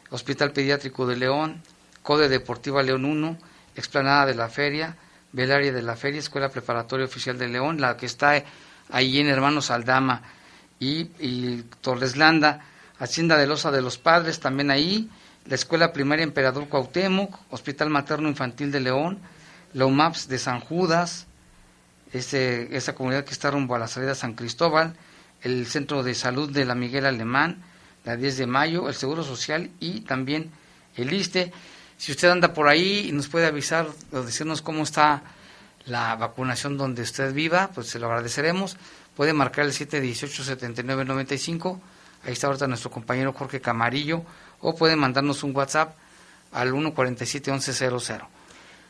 [0.09, 1.61] Hospital Pediátrico de León,
[2.01, 3.37] Code Deportiva León 1,
[3.77, 4.97] Explanada de la Feria,
[5.31, 8.43] Belaria de la Feria, Escuela Preparatoria Oficial de León, la que está
[8.89, 10.23] ahí en Hermanos Aldama
[10.77, 12.65] y, y Torreslanda,
[12.99, 15.09] Hacienda de Losa de los Padres, también ahí,
[15.45, 19.19] la Escuela Primaria Emperador Cuauhtémoc, Hospital Materno Infantil de León,
[19.73, 21.27] la UMAPS de San Judas,
[22.13, 24.95] ese, esa comunidad que está rumbo a la salida San Cristóbal,
[25.41, 27.63] el Centro de Salud de la Miguel Alemán,
[28.05, 30.51] la 10 de mayo, el Seguro Social y también
[30.95, 31.51] el ISTE.
[31.97, 35.23] Si usted anda por ahí y nos puede avisar o decirnos cómo está
[35.85, 38.77] la vacunación donde usted viva, pues se lo agradeceremos.
[39.15, 41.79] Puede marcar el 718-7995.
[42.25, 44.23] Ahí está ahorita nuestro compañero Jorge Camarillo
[44.63, 45.95] o pueden mandarnos un WhatsApp
[46.51, 48.21] al 147-1100.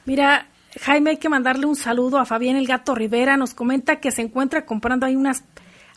[0.06, 0.48] Mira,
[0.82, 3.36] Jaime, hay que mandarle un saludo a Fabián El Gato Rivera.
[3.38, 5.44] Nos comenta que se encuentra comprando ahí unas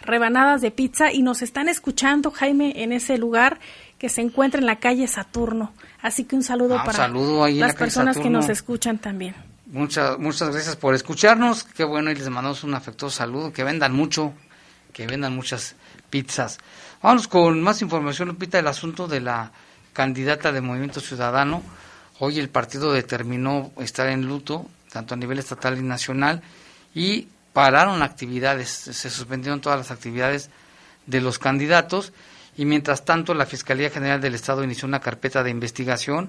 [0.01, 3.59] rebanadas de pizza y nos están escuchando, Jaime, en ese lugar
[3.99, 5.73] que se encuentra en la calle Saturno.
[6.03, 9.35] Así que un saludo Ah, para saludo la las personas que nos escuchan también.
[9.67, 11.65] Muchas, muchas gracias por escucharnos.
[11.65, 13.53] Qué bueno, y les mandamos un afectuoso saludo.
[13.53, 14.33] Que vendan mucho,
[14.93, 15.75] que vendan muchas
[16.09, 16.59] pizzas.
[17.03, 19.51] Vamos con más información, Lupita, del asunto de la
[19.97, 21.63] candidata de Movimiento Ciudadano.
[22.19, 26.43] Hoy el partido determinó estar en luto, tanto a nivel estatal y nacional,
[26.95, 30.51] y pararon actividades, se suspendieron todas las actividades
[31.07, 32.13] de los candidatos,
[32.59, 36.29] y mientras tanto la Fiscalía General del Estado inició una carpeta de investigación,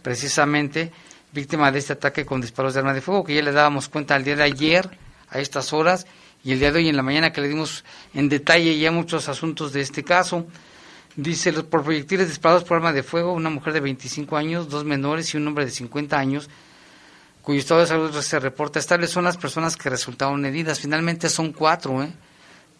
[0.00, 0.92] precisamente
[1.32, 4.14] víctima de este ataque con disparos de arma de fuego, que ya le dábamos cuenta
[4.14, 4.88] al día de ayer,
[5.28, 6.06] a estas horas,
[6.44, 7.84] y el día de hoy en la mañana que le dimos
[8.14, 10.46] en detalle ya muchos asuntos de este caso.
[11.16, 14.84] Dice, los- por proyectiles disparados por arma de fuego, una mujer de 25 años, dos
[14.84, 16.48] menores y un hombre de 50 años,
[17.42, 20.80] cuyo estado de salud se reporta estable, son las personas que resultaron heridas.
[20.80, 22.12] Finalmente son cuatro, ¿eh?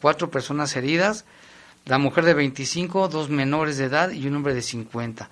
[0.00, 1.24] Cuatro personas heridas,
[1.84, 5.28] la mujer de 25, dos menores de edad y un hombre de 50.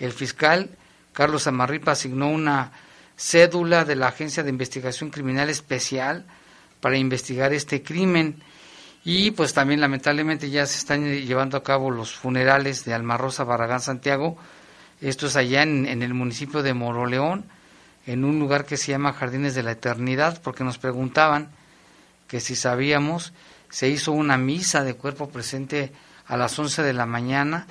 [0.00, 0.70] El fiscal
[1.12, 2.72] Carlos Amarripa asignó una
[3.16, 6.24] cédula de la Agencia de Investigación Criminal Especial
[6.80, 8.36] para investigar este crimen.
[9.04, 13.16] Y pues también lamentablemente ya se están eh, llevando a cabo los funerales de Alma
[13.16, 14.36] Rosa Barragán Santiago.
[15.00, 17.44] Esto es allá en, en el municipio de Moroleón,
[18.06, 21.50] en un lugar que se llama Jardines de la Eternidad, porque nos preguntaban
[22.26, 23.32] que si sabíamos,
[23.70, 25.92] se hizo una misa de cuerpo presente
[26.26, 27.66] a las 11 de la mañana.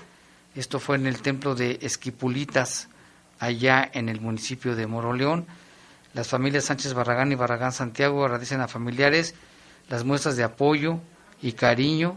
[0.56, 2.88] Esto fue en el templo de Esquipulitas,
[3.40, 5.46] allá en el municipio de Moroleón.
[6.14, 9.36] Las familias Sánchez Barragán y Barragán Santiago agradecen a familiares
[9.90, 11.00] las muestras de apoyo
[11.42, 12.16] y cariño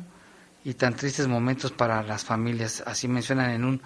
[0.64, 3.80] y tan tristes momentos para las familias, así mencionan en un,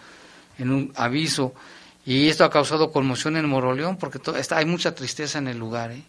[0.58, 1.54] en un aviso.
[2.06, 4.18] Y esto ha causado conmoción en Moroleón porque
[4.50, 5.92] hay mucha tristeza en el lugar.
[5.92, 6.02] ¿eh?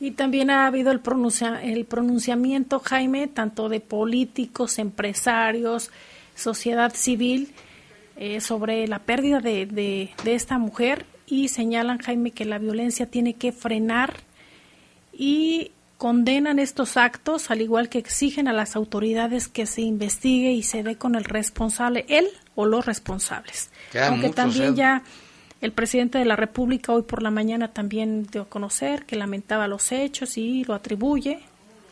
[0.00, 5.90] Y también ha habido el, pronuncia- el pronunciamiento, Jaime, tanto de políticos, empresarios,
[6.34, 7.52] sociedad civil,
[8.16, 13.34] eh, sobre la pérdida de- de esta mujer y señalan, Jaime, que la violencia tiene
[13.34, 14.14] que frenar
[15.12, 15.70] y
[16.04, 20.82] condenan estos actos, al igual que exigen a las autoridades que se investigue y se
[20.82, 23.70] dé con el responsable, él o los responsables.
[23.90, 24.76] Quedan Aunque muchos, también ¿eh?
[24.76, 25.02] ya
[25.62, 29.66] el presidente de la República hoy por la mañana también dio a conocer que lamentaba
[29.66, 31.40] los hechos y lo atribuye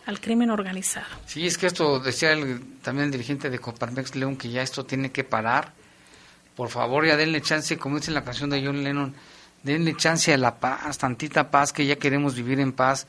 [0.04, 1.06] al crimen organizado.
[1.24, 4.84] Sí, es que esto decía el, también el dirigente de Coparmex León que ya esto
[4.84, 5.72] tiene que parar.
[6.54, 9.14] Por favor, ya denle chance, como dice la canción de John Lennon,
[9.62, 13.06] denle chance a la paz, tantita paz, que ya queremos vivir en paz.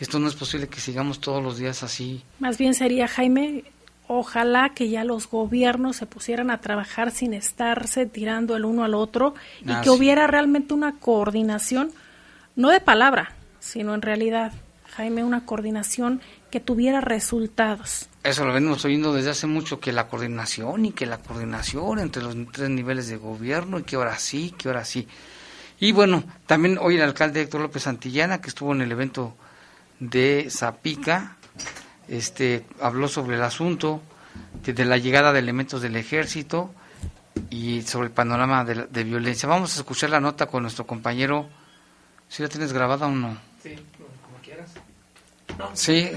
[0.00, 2.22] Esto no es posible que sigamos todos los días así.
[2.38, 3.64] Más bien sería, Jaime,
[4.06, 8.94] ojalá que ya los gobiernos se pusieran a trabajar sin estarse tirando el uno al
[8.94, 9.34] otro
[9.64, 9.96] y Ah, que sí.
[9.96, 11.90] hubiera realmente una coordinación,
[12.56, 14.52] no de palabra, sino en realidad,
[14.96, 16.20] Jaime, una coordinación
[16.50, 18.08] que tuviera resultados.
[18.22, 22.22] Eso lo venimos oyendo desde hace mucho, que la coordinación y que la coordinación entre
[22.22, 25.06] los tres niveles de gobierno y que ahora sí, que ahora sí.
[25.80, 29.34] Y bueno, también hoy el alcalde Héctor López Santillana, que estuvo en el evento
[30.00, 31.36] de Zapica,
[32.08, 34.02] este, habló sobre el asunto
[34.64, 36.72] de, la llegada de elementos del ejército
[37.50, 39.48] y sobre el panorama de, de violencia.
[39.48, 41.48] Vamos a escuchar la nota con nuestro compañero.
[42.28, 43.36] ¿Si la tienes grabada o no?
[43.62, 44.70] Sí, como quieras.
[45.74, 46.10] Sí,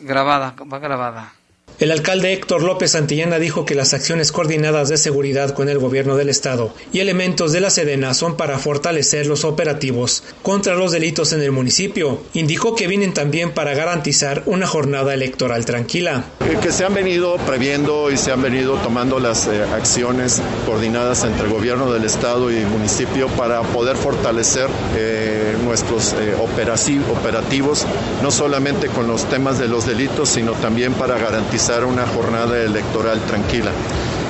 [0.00, 1.32] grabada, va grabada.
[1.80, 6.14] El alcalde Héctor López Santillana dijo que las acciones coordinadas de seguridad con el gobierno
[6.14, 11.32] del estado y elementos de la Sedena son para fortalecer los operativos contra los delitos
[11.32, 12.20] en el municipio.
[12.34, 16.26] Indicó que vienen también para garantizar una jornada electoral tranquila.
[16.60, 21.46] Que se han venido previendo y se han venido tomando las eh, acciones coordinadas entre
[21.46, 24.68] el gobierno del estado y el municipio para poder fortalecer
[24.98, 27.86] eh, nuestros eh, operativos,
[28.22, 33.20] no solamente con los temas de los delitos, sino también para garantizar una jornada electoral
[33.20, 33.70] tranquila.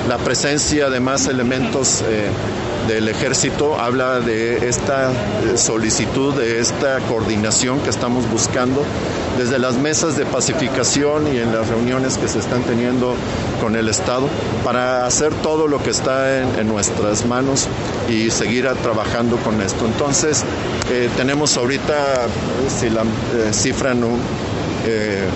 [0.07, 2.27] La presencia de más elementos eh,
[2.87, 8.83] del ejército habla de esta eh, solicitud, de esta coordinación que estamos buscando
[9.37, 13.15] desde las mesas de pacificación y en las reuniones que se están teniendo
[13.59, 14.27] con el Estado
[14.63, 17.67] para hacer todo lo que está en, en nuestras manos
[18.09, 19.85] y seguir trabajando con esto.
[19.85, 20.43] Entonces,
[20.91, 22.27] eh, tenemos ahorita,
[22.79, 24.07] si la eh, cifra no...
[24.85, 25.27] eh, eh,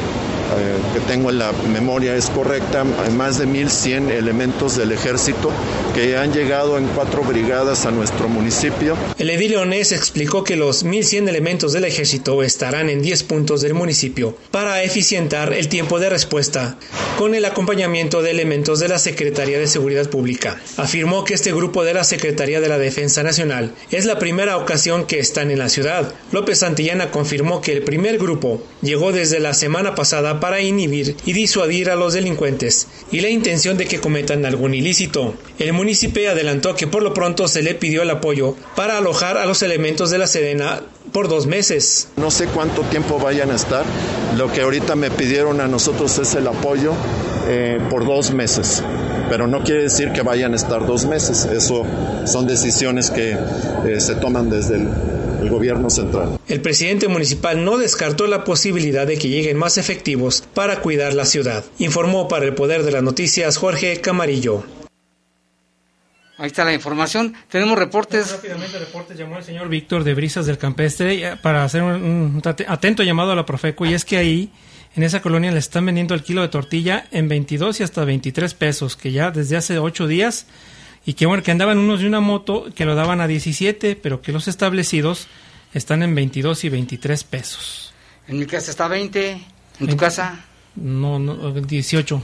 [0.93, 5.51] que tengo en la memoria es correcta, hay más de 1.100 elementos del ejército
[5.93, 8.97] que han llegado en cuatro brigadas a nuestro municipio.
[9.17, 13.73] El edil leonés explicó que los 1.100 elementos del ejército estarán en 10 puntos del
[13.73, 16.77] municipio para eficientar el tiempo de respuesta
[17.17, 20.59] con el acompañamiento de elementos de la Secretaría de Seguridad Pública.
[20.77, 25.05] Afirmó que este grupo de la Secretaría de la Defensa Nacional es la primera ocasión
[25.05, 26.13] que están en la ciudad.
[26.31, 31.33] López Santillana confirmó que el primer grupo llegó desde la semana pasada Para inhibir y
[31.33, 35.35] disuadir a los delincuentes y la intención de que cometan algún ilícito.
[35.59, 39.45] El municipio adelantó que por lo pronto se le pidió el apoyo para alojar a
[39.45, 40.81] los elementos de la Sedena
[41.11, 42.09] por dos meses.
[42.17, 43.85] No sé cuánto tiempo vayan a estar.
[44.37, 46.93] Lo que ahorita me pidieron a nosotros es el apoyo
[47.47, 48.83] eh, por dos meses.
[49.29, 51.45] Pero no quiere decir que vayan a estar dos meses.
[51.45, 51.85] Eso
[52.25, 53.31] son decisiones que
[53.85, 54.87] eh, se toman desde el,
[55.41, 56.39] el gobierno central.
[56.47, 61.25] El presidente municipal no descartó la posibilidad de que lleguen más efectivos para cuidar la
[61.25, 61.63] ciudad.
[61.79, 64.63] Informó para el Poder de las Noticias Jorge Camarillo.
[66.37, 67.33] Ahí está la información.
[67.49, 68.31] Tenemos reportes.
[68.31, 73.03] Rápidamente reportes llamó el señor Víctor de Brisas del Campestre para hacer un, un atento
[73.03, 74.51] llamado a la Profeco y es que ahí
[74.95, 78.53] en esa colonia le están vendiendo el kilo de tortilla en 22 y hasta 23
[78.53, 80.45] pesos, que ya desde hace 8 días
[81.05, 84.21] y que bueno, que andaban unos de una moto que lo daban a 17, pero
[84.21, 85.27] que los establecidos
[85.73, 87.93] están en 22 y 23 pesos.
[88.27, 89.41] En mi casa está 20,
[89.79, 92.21] en tu casa no, no 18.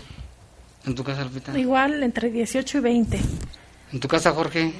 [0.86, 1.58] En tu casa, Lupita.
[1.58, 3.20] Igual entre 18 y 20.
[3.94, 4.74] En tu casa, Jorge.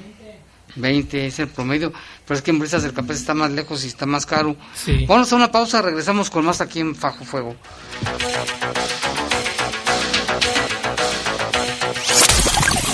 [0.76, 1.92] 20 es el promedio,
[2.26, 4.56] pero es que en Brisas del Campestre está más lejos y está más caro.
[4.74, 5.04] Sí.
[5.06, 7.56] Vamos a una pausa, regresamos con más aquí en Fajo Fuego.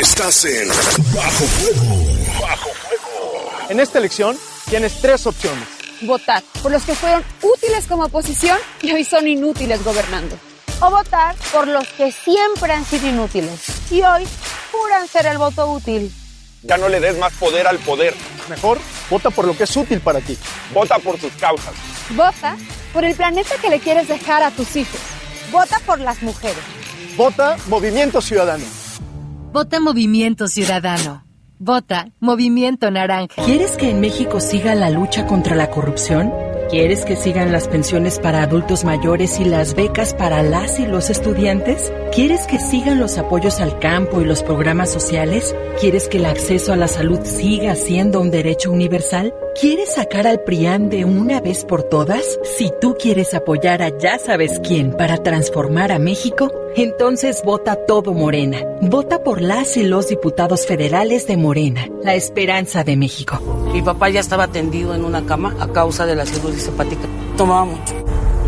[0.00, 2.06] Estás en Bajo Fuego.
[2.40, 2.89] Bajo Fuego.
[3.70, 4.36] En esta elección
[4.68, 5.62] tienes tres opciones.
[6.02, 10.36] Votar por los que fueron útiles como oposición y hoy son inútiles gobernando.
[10.80, 13.60] O votar por los que siempre han sido inútiles
[13.92, 14.26] y hoy
[14.72, 16.12] juran ser el voto útil.
[16.64, 18.12] Ya no le des más poder al poder.
[18.48, 20.36] Mejor, vota por lo que es útil para ti.
[20.74, 21.72] Vota por tus causas.
[22.16, 22.56] Vota
[22.92, 25.00] por el planeta que le quieres dejar a tus hijos.
[25.52, 26.58] Vota por las mujeres.
[27.16, 28.64] Vota Movimiento Ciudadano.
[29.52, 31.29] Vota Movimiento Ciudadano.
[31.62, 33.44] Vota Movimiento Naranja.
[33.44, 36.32] ¿Quieres que en México siga la lucha contra la corrupción?
[36.70, 41.10] ¿Quieres que sigan las pensiones para adultos mayores y las becas para las y los
[41.10, 41.92] estudiantes?
[42.14, 45.54] ¿Quieres que sigan los apoyos al campo y los programas sociales?
[45.78, 49.34] ¿Quieres que el acceso a la salud siga siendo un derecho universal?
[49.60, 52.38] ¿Quieres sacar al PRIAN de una vez por todas?
[52.56, 58.12] Si tú quieres apoyar a ya sabes quién para transformar a México, entonces vota todo
[58.12, 58.58] Morena.
[58.82, 63.40] Vota por las y los diputados federales de Morena, la esperanza de México.
[63.72, 67.08] Mi papá ya estaba tendido en una cama a causa de la cirrosis hepática.
[67.36, 67.94] Tomaba mucho.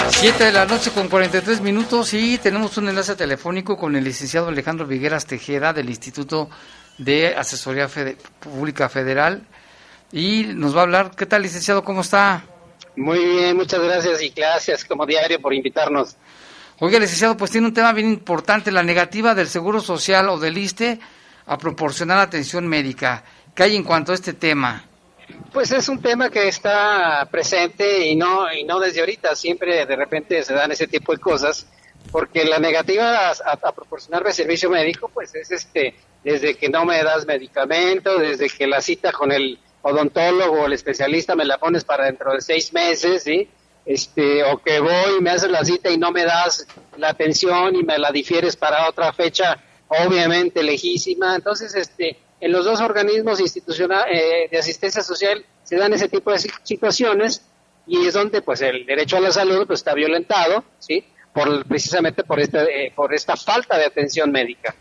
[0.09, 4.49] Siete de la noche con 43 minutos y tenemos un enlace telefónico con el licenciado
[4.49, 6.49] Alejandro Vigueras Tejeda del Instituto
[6.97, 9.43] de Asesoría Fede- Pública Federal
[10.11, 11.11] y nos va a hablar.
[11.15, 11.83] ¿Qué tal, licenciado?
[11.83, 12.43] ¿Cómo está?
[12.95, 16.15] Muy bien, muchas gracias y gracias como diario por invitarnos.
[16.79, 20.57] Oiga, licenciado, pues tiene un tema bien importante, la negativa del Seguro Social o del
[20.57, 20.99] ISTE
[21.45, 23.23] a proporcionar atención médica.
[23.53, 24.85] ¿Qué hay en cuanto a este tema?
[25.53, 29.95] Pues es un tema que está presente y no y no desde ahorita, siempre de
[29.95, 31.67] repente se dan ese tipo de cosas,
[32.11, 36.83] porque la negativa a, a- a proporcionarme servicio médico, pues es este desde que no
[36.85, 41.83] me das medicamento, desde que la cita con el odontólogo el especialista me la pones
[41.83, 43.47] para dentro de seis meses, ¿sí?
[43.85, 46.67] Este, o que voy y me haces la cita y no me das
[46.97, 49.57] la atención y me la difieres para otra fecha,
[49.87, 51.35] obviamente lejísima.
[51.35, 56.39] Entonces, este, en los dos organismos institucionales de asistencia social se dan ese tipo de
[56.39, 57.41] si- situaciones
[57.87, 61.03] y es donde, pues, el derecho a la salud pues, está violentado, ¿sí?
[61.33, 64.75] Por, precisamente por esta, eh, por esta falta de atención médica.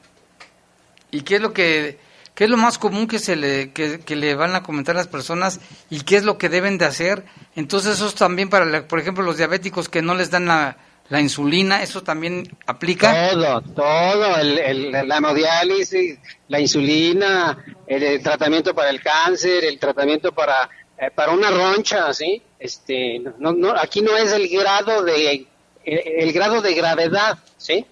[1.11, 1.99] ¿Y qué es lo que
[2.39, 5.59] qué es lo más común que se le que, le van a comentar las personas
[5.91, 7.25] y qué es lo que deben de hacer?
[7.57, 10.77] Entonces eso es también para, por ejemplo, los diabéticos que no les dan la,
[11.09, 13.31] la insulina, ¿eso también aplica?
[13.33, 16.17] Todo, todo, el, la hemodiálisis,
[16.47, 17.59] la insulina,
[17.89, 22.41] el, tratamiento para el cáncer, el tratamiento para, eh, para una roncha, ¿sí?
[22.57, 25.45] Este, no, no, aquí no es el grado de,
[25.85, 27.85] el grado de gravedad, ¿sí?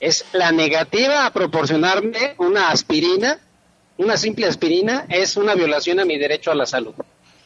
[0.00, 3.38] es la negativa a proporcionarme una aspirina,
[3.98, 6.94] una simple aspirina, es una violación a mi derecho a la salud.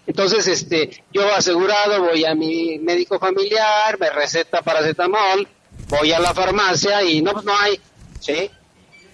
[0.06, 5.48] Entonces, este, yo asegurado voy a mi médico familiar, me receta paracetamol,
[5.88, 7.80] voy a la farmacia y no, pues no hay,
[8.20, 8.50] ¿sí?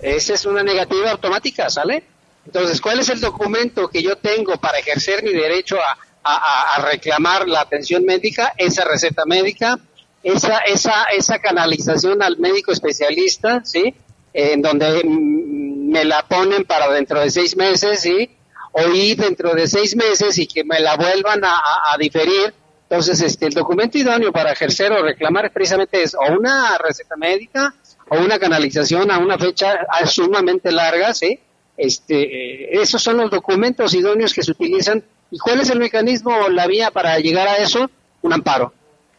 [0.00, 2.04] Esa es una negativa automática, ¿sale?
[2.44, 5.78] Entonces, ¿cuál es el documento que yo tengo para ejercer mi derecho
[6.24, 8.52] a, a reclamar la atención médica?
[8.58, 9.78] Esa receta médica,
[10.22, 13.94] esa, esa, esa canalización al médico especialista, ¿sí?
[14.32, 18.30] En donde me la ponen para dentro de seis meses, ¿sí?
[18.72, 22.54] O ir dentro de seis meses y que me la vuelvan a, diferir.
[22.88, 27.74] Entonces, este, el documento idóneo para ejercer o reclamar precisamente es o una receta médica
[28.08, 31.38] o una canalización a una fecha sumamente larga, ¿sí?
[31.76, 35.02] Este, eh, esos son los documentos idóneos que se utilizan.
[35.30, 37.90] ¿Y cuál es el mecanismo o la vía para llegar a eso?
[38.22, 38.72] Un amparo,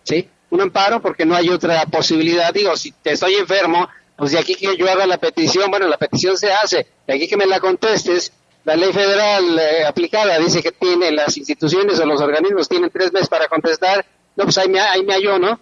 [0.03, 0.27] ¿sí?
[0.53, 2.53] un amparo porque no hay otra posibilidad.
[2.53, 5.97] Digo, si te estoy enfermo, pues de aquí que yo haga la petición, bueno, la
[5.97, 8.31] petición se hace, de aquí que me la contestes,
[8.63, 13.11] la ley federal eh, aplicada dice que tiene las instituciones o los organismos tienen tres
[13.11, 14.05] meses para contestar,
[14.35, 15.59] no, pues ahí me, ahí me hallo, ¿no?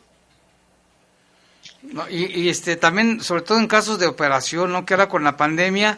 [2.09, 4.85] y, y, este también, sobre todo en casos de operación, ¿no?
[4.85, 5.97] Que ahora con la pandemia,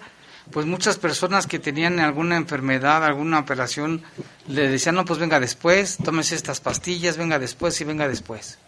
[0.51, 4.03] pues muchas personas que tenían alguna enfermedad, alguna operación,
[4.47, 8.59] le decían, no, pues venga después, tómese estas pastillas, venga después y venga después.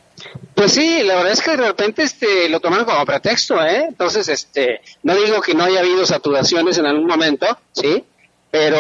[0.54, 3.86] Pues sí, la verdad es que de repente este, lo toman como pretexto, ¿eh?
[3.90, 8.04] Entonces, este, no digo que no haya habido saturaciones en algún momento, ¿sí?
[8.52, 8.78] Pero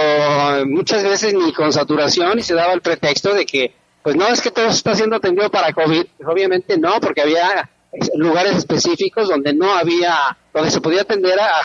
[0.65, 4.41] muchas veces ni con saturación y se daba el pretexto de que, pues no, es
[4.41, 6.05] que todo está siendo atendido para COVID.
[6.17, 7.69] Pues obviamente no, porque había
[8.15, 11.59] lugares específicos donde no había, donde se podía atender a,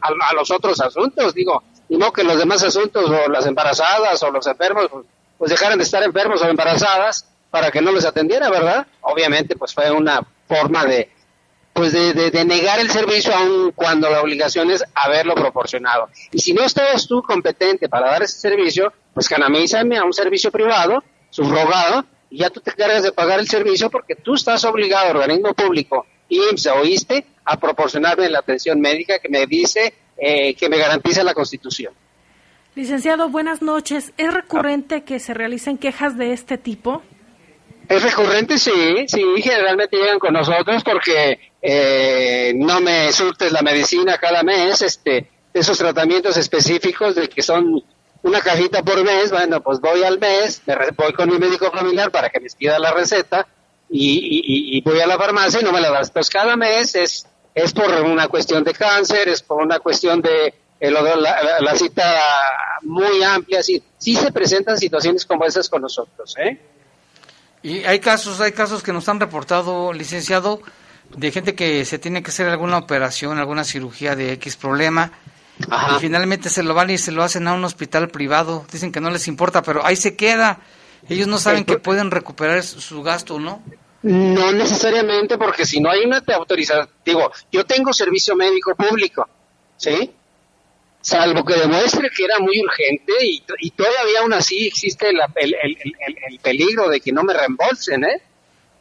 [0.00, 4.30] a, los otros asuntos, digo, y no que los demás asuntos o las embarazadas o
[4.30, 5.06] los enfermos, pues,
[5.38, 8.86] pues dejaran de estar enfermos o embarazadas para que no les atendiera, ¿verdad?
[9.00, 11.08] Obviamente, pues fue una forma de,
[11.72, 16.10] pues de, de, negar el servicio aun cuando la obligación es haberlo proporcionado.
[16.32, 20.52] Y si no estás tú competente para dar ese servicio, pues canamízame a un servicio
[20.52, 25.18] privado, subrogado, y ya tú te cargas de pagar el servicio porque tú estás obligado,
[25.18, 30.76] organismo público, IMSS oíste, a proporcionarme la atención médica que me dice, eh, que me
[30.76, 31.94] garantiza la Constitución.
[32.74, 34.12] Licenciado, buenas noches.
[34.18, 37.00] ¿Es recurrente que se realicen quejas de este tipo?
[37.88, 44.18] Es recurrente, sí, sí, generalmente llegan con nosotros porque eh, no me surtes la medicina
[44.18, 47.82] cada mes, este, esos tratamientos específicos de que son
[48.22, 52.10] una cajita por mes, bueno, pues voy al mes, me voy con mi médico familiar
[52.10, 53.46] para que me pida la receta
[53.88, 56.10] y, voy a la farmacia y no me la das.
[56.10, 60.54] Pues cada mes es, es por una cuestión de cáncer, es por una cuestión de
[60.80, 62.20] eh, la, la, cita
[62.82, 66.58] muy amplia, sí, sí se presentan situaciones como esas con nosotros, ¿eh?
[67.66, 70.60] Y hay casos, hay casos que nos han reportado, licenciado,
[71.16, 75.10] de gente que se tiene que hacer alguna operación, alguna cirugía de X problema,
[75.58, 78.64] y finalmente se lo van y se lo hacen a un hospital privado.
[78.70, 80.60] Dicen que no les importa, pero ahí se queda.
[81.08, 83.64] Ellos no saben que pueden recuperar su gasto, ¿no?
[84.02, 89.28] No necesariamente, porque si no hay una autorización, digo, yo tengo servicio médico público,
[89.76, 90.12] ¿sí?
[91.06, 95.54] Salvo que demuestre que era muy urgente y, y todavía aún así existe el, el,
[95.54, 98.22] el, peligro de que no me reembolsen, ¿eh?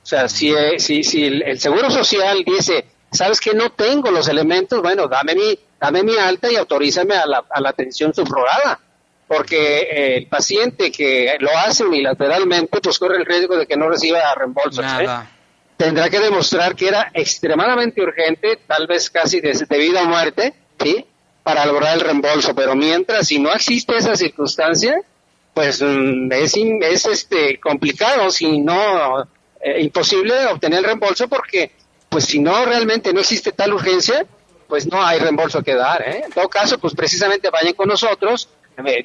[0.01, 4.27] O sea, si, eh, si, si el, Seguro Social dice, sabes que no tengo los
[4.27, 8.79] elementos, bueno, dame mi, dame mi alta y autorízame a la, a la atención subrogada,
[9.27, 13.87] porque eh, el paciente que lo hace unilateralmente, pues corre el riesgo de que no
[13.87, 15.07] reciba reembolsos, ¿eh?
[15.77, 20.55] Tendrá que demostrar que era extremadamente urgente, tal vez casi de, de vida o muerte,
[20.81, 21.05] ¿sí?
[21.45, 24.99] Para lograr el reembolso, pero mientras si no existe esa circunstancia,
[25.53, 29.21] pues mm, es, es este complicado, si no
[29.61, 31.71] eh, imposible obtener el reembolso porque
[32.09, 34.25] pues si no realmente no existe tal urgencia,
[34.67, 36.23] pues no hay reembolso que dar, ¿eh?
[36.25, 38.49] En todo caso, pues precisamente vayan con nosotros,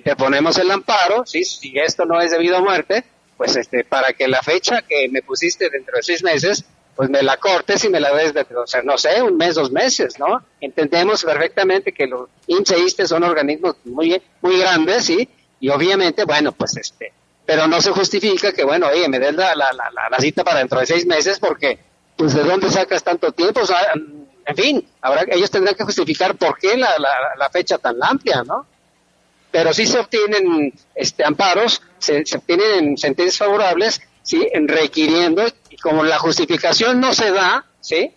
[0.02, 1.44] te ponemos el amparo, ¿sí?
[1.44, 3.04] si esto no es debido a muerte,
[3.36, 6.64] pues este para que la fecha que me pusiste dentro de seis meses
[6.94, 9.54] pues me la cortes y me la des de, o sea, no sé, un mes,
[9.54, 10.42] dos meses, ¿no?
[10.60, 15.28] Entendemos perfectamente que los INSEISTE son organismos muy, muy grandes, ¿sí?
[15.60, 17.12] Y obviamente, bueno, pues este,
[17.46, 20.86] pero no se justifica que, bueno, oye, me des la, la, cita para dentro de
[20.86, 21.78] seis meses porque,
[22.16, 23.62] pues, ¿de dónde sacas tanto tiempo?
[24.46, 28.66] En fin, ahora ellos tendrán que justificar por qué la, la, fecha tan amplia, ¿no?
[29.50, 34.00] Pero sí se obtienen este, amparos, se, se obtienen sentencias favorables,
[34.30, 38.12] sí, requiriendo, y como la justificación no se da, sí,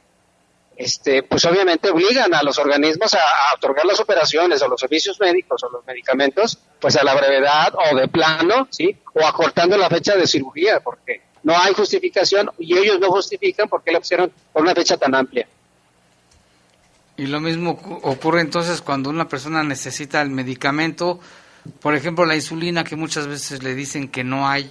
[0.77, 3.19] este, pues obviamente obligan a los organismos a,
[3.55, 7.95] otorgar las operaciones o los servicios médicos o los medicamentos, pues a la brevedad o
[7.95, 8.95] de plano, ¿sí?
[9.15, 13.83] O acortando la fecha de cirugía, porque no hay justificación y ellos no justifican por
[13.83, 15.47] qué la pusieron por una fecha tan amplia.
[17.17, 17.71] Y lo mismo
[18.03, 21.19] ocurre entonces cuando una persona necesita el medicamento,
[21.79, 24.69] por ejemplo la insulina, que muchas veces le dicen que no hay.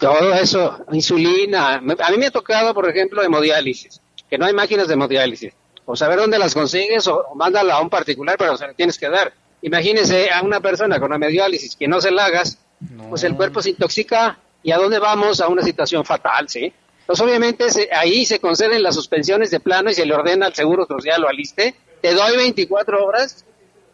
[0.00, 1.74] Todo eso, insulina.
[1.74, 5.52] A mí me ha tocado, por ejemplo, hemodiálisis que no hay máquinas de hemodiálisis.
[5.86, 9.08] O saber dónde las consigues o, mándala a un particular, pero se la tienes que
[9.08, 9.32] dar.
[9.62, 12.58] Imagínese a una persona con hemodiálisis que no se la hagas,
[13.08, 16.72] pues el cuerpo se intoxica y a dónde vamos a una situación fatal, ¿sí?
[17.00, 20.86] Entonces obviamente ahí se conceden las suspensiones de plano y se le ordena al Seguro
[20.86, 23.44] Social o al ISTE, te doy 24 horas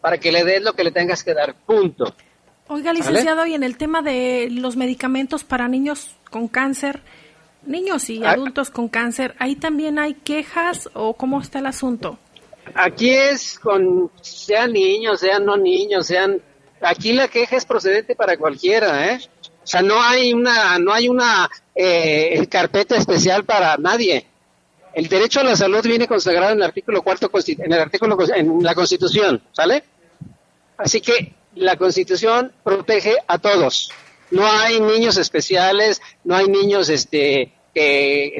[0.01, 2.13] para que le des lo que le tengas que dar, punto.
[2.67, 7.01] Oiga, licenciado, y en el tema de los medicamentos para niños con cáncer,
[7.63, 8.31] niños y ah.
[8.31, 12.17] adultos con cáncer, ¿ahí también hay quejas o cómo está el asunto?
[12.73, 16.41] Aquí es con, sean niños, sean no niños, sean,
[16.81, 19.19] aquí la queja es procedente para cualquiera, ¿eh?
[19.63, 24.25] O sea, no hay una, no hay una eh, carpeta especial para nadie.
[24.93, 28.63] El derecho a la salud viene consagrado en el artículo cuarto, en el artículo, en
[28.63, 29.83] la Constitución, ¿sale?
[30.77, 33.91] Así que la Constitución protege a todos.
[34.31, 37.53] No hay niños especiales, no hay niños este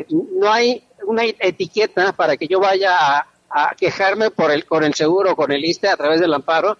[0.09, 5.35] no hay una etiqueta para que yo vaya a, quejarme por el, con el seguro,
[5.35, 6.77] con el ISTE a través del amparo,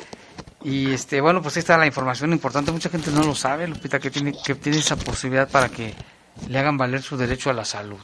[0.62, 2.70] Y este, bueno, pues ahí está la información importante.
[2.70, 5.94] Mucha gente no lo sabe, Lupita, que tiene, que tiene esa posibilidad para que
[6.48, 7.98] le hagan valer su derecho a la salud.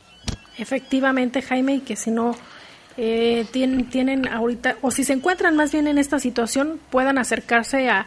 [0.58, 2.34] Efectivamente, Jaime, y que si no
[2.96, 7.90] eh, tienen, tienen ahorita, o si se encuentran más bien en esta situación, puedan acercarse
[7.90, 8.06] a,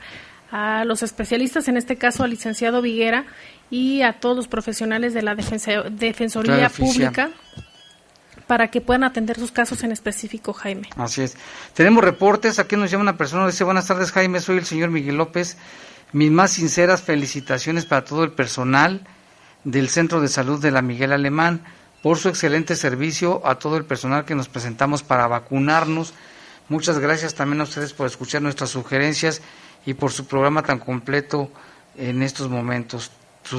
[0.52, 3.26] a los especialistas, en este caso al licenciado Viguera
[3.70, 7.30] y a todos los profesionales de la Defensoría Pública
[8.50, 10.90] para que puedan atender sus casos en específico, Jaime.
[10.96, 11.38] Así es.
[11.76, 15.18] Tenemos reportes, aquí nos llama una persona, dice, buenas tardes, Jaime, soy el señor Miguel
[15.18, 15.56] López.
[16.14, 19.06] Mis más sinceras felicitaciones para todo el personal
[19.66, 21.62] del Centro de Salud de la Miguel Alemán
[22.02, 26.16] por su excelente servicio, a todo el personal que nos presentamos para vacunarnos.
[26.70, 29.44] Muchas gracias también a ustedes por escuchar nuestras sugerencias
[29.86, 31.52] y por su programa tan completo
[31.96, 33.12] en estos momentos,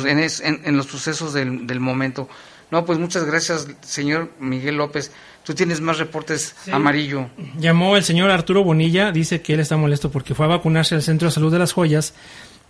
[0.04, 2.28] en, los sucesos del, momento.
[2.70, 5.12] No, pues muchas gracias, señor Miguel López.
[5.44, 7.28] Tú tienes más reportes amarillo.
[7.58, 11.02] Llamó el señor Arturo Bonilla, dice que él está molesto porque fue a vacunarse al
[11.02, 12.14] Centro de Salud de las Joyas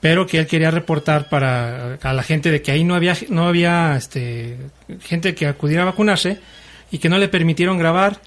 [0.00, 3.46] pero que él quería reportar para a la gente de que ahí no había no
[3.46, 4.56] había este
[5.00, 6.40] gente que acudiera a vacunarse
[6.90, 8.20] y que no le permitieron grabar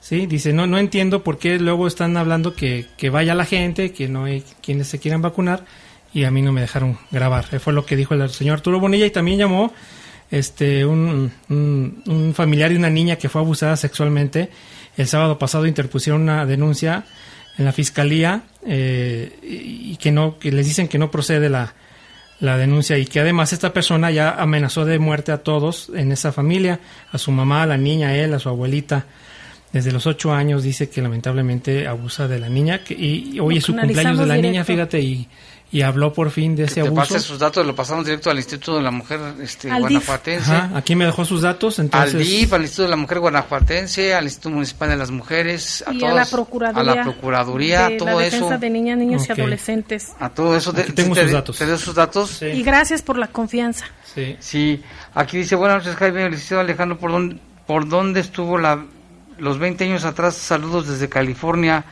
[0.00, 3.92] sí dice no no entiendo por qué luego están hablando que, que vaya la gente
[3.92, 5.64] que no hay quienes se quieran vacunar
[6.14, 9.06] y a mí no me dejaron grabar fue lo que dijo el señor Arturo Bonilla
[9.06, 9.72] y también llamó
[10.30, 14.50] este un, un, un familiar de una niña que fue abusada sexualmente
[14.96, 17.04] el sábado pasado interpusieron una denuncia
[17.58, 21.74] en la fiscalía eh, y que no que les dicen que no procede la,
[22.40, 26.32] la denuncia y que además esta persona ya amenazó de muerte a todos en esa
[26.32, 26.80] familia,
[27.12, 29.06] a su mamá, a la niña, a él, a su abuelita.
[29.72, 33.64] desde los ocho años dice que lamentablemente abusa de la niña que, y hoy es
[33.64, 35.28] su cumpleaños de la niña, fíjate, y,
[35.76, 36.94] y habló por fin de ese te abuso.
[36.94, 40.54] pase sus datos, lo pasamos directo al Instituto de la Mujer este, Guanajuatense.
[40.74, 41.78] aquí me dejó sus datos.
[41.78, 42.14] Entonces...
[42.14, 45.92] Al DIF, al Instituto de la Mujer Guanajuatense, al Instituto Municipal de las Mujeres, a,
[45.92, 48.58] y todos, a la Procuraduría, a la Procuraduría, de todo la defensa eso.
[48.58, 50.14] de niñas, niños y adolescentes.
[50.18, 50.72] A todo eso.
[50.72, 51.58] De, tengo te, sus datos.
[51.58, 52.40] ¿Te doy sus datos?
[52.40, 53.84] Y gracias por la confianza.
[54.14, 54.34] Sí.
[54.40, 54.82] Sí.
[55.12, 58.82] Aquí dice, buenas noches Jaime, licenciado Alejandro, ¿por dónde, por dónde estuvo la,
[59.36, 60.36] los 20 años atrás?
[60.36, 61.84] Saludos desde California.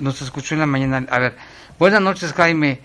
[0.00, 1.06] nos escuchó en la mañana.
[1.08, 1.36] A ver,
[1.78, 2.80] buenas noches Jaime.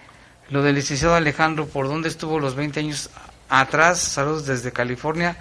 [0.50, 3.10] Lo del licenciado Alejandro, ¿por dónde estuvo los 20 años
[3.50, 4.00] atrás?
[4.00, 5.36] Saludos desde California.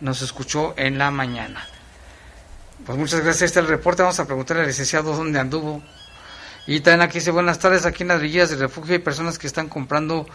[0.00, 1.66] Nos escuchó en la mañana.
[2.86, 3.42] Pues muchas gracias.
[3.42, 4.02] Este es el reporte.
[4.02, 5.82] Vamos a preguntarle al licenciado dónde anduvo.
[6.66, 9.46] Y también aquí dice, buenas tardes, aquí en las villas de refugio hay personas que
[9.46, 10.26] están comprando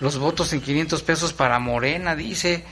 [0.00, 2.64] los votos en 500 pesos para Morena, dice.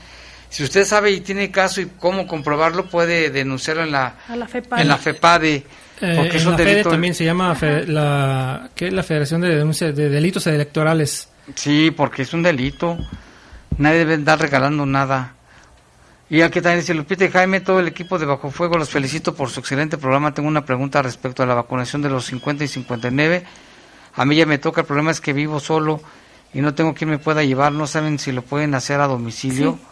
[0.49, 4.47] Si usted sabe y tiene caso y cómo comprobarlo, puede denunciarlo en la, la
[4.81, 5.65] en la FEPADE.
[6.01, 6.89] Porque es un delito.
[6.89, 11.29] también se llama fe, la, ¿qué es la Federación de Denuncia de Delitos Electorales.
[11.55, 12.97] Sí, porque es un delito.
[13.77, 15.35] Nadie debe andar regalando nada.
[16.29, 19.35] Y aquí también dice Lupita y Jaime, todo el equipo de Bajo Fuego, los felicito
[19.35, 20.33] por su excelente programa.
[20.33, 23.43] Tengo una pregunta respecto a la vacunación de los 50 y 59.
[24.15, 26.01] A mí ya me toca, el problema es que vivo solo
[26.53, 27.73] y no tengo quien me pueda llevar.
[27.73, 29.77] No saben si lo pueden hacer a domicilio.
[29.79, 29.90] Sí.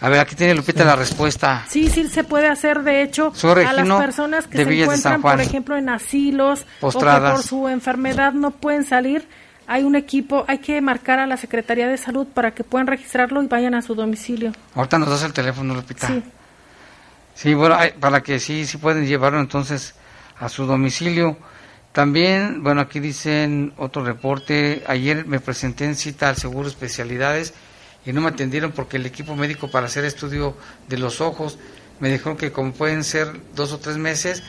[0.00, 0.86] A ver, aquí tiene Lupita sí.
[0.86, 1.64] la respuesta.
[1.68, 5.76] Sí, sí se puede hacer, de hecho, a las personas que se encuentran, por ejemplo,
[5.76, 7.20] en asilos Postradas.
[7.20, 9.28] o que por su enfermedad no pueden salir,
[9.66, 13.42] hay un equipo, hay que marcar a la Secretaría de Salud para que puedan registrarlo
[13.42, 14.52] y vayan a su domicilio.
[14.74, 16.06] Ahorita nos das el teléfono, Lupita.
[16.06, 16.22] Sí.
[17.34, 19.94] Sí, bueno, hay, para que sí, sí pueden llevarlo entonces
[20.40, 21.36] a su domicilio.
[21.92, 27.54] También, bueno, aquí dicen otro reporte, ayer me presenté en cita al Seguro Especialidades
[28.08, 30.56] y no me atendieron porque el equipo médico para hacer estudio
[30.88, 31.58] de los ojos
[32.00, 34.42] me dijeron que como pueden ser dos o tres meses,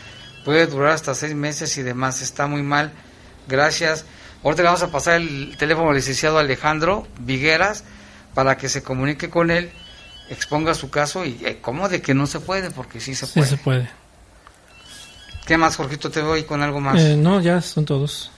[0.45, 2.22] puede durar hasta seis meses y demás.
[2.22, 2.93] Está muy mal.
[3.49, 4.05] Gracias.
[4.45, 7.84] Ahorita le vamos a pasar el teléfono al licenciado Alejandro Vigueras
[8.34, 9.72] para que se comunique con él,
[10.30, 13.34] exponga su caso y eh, cómo de que no se puede, porque sí se sí
[13.34, 13.49] puede.
[13.49, 13.89] se puede.
[15.45, 16.10] ¿Qué más, Jorgito?
[16.10, 16.97] Te voy con algo más.
[17.01, 18.32] Eh, no, ya son todos.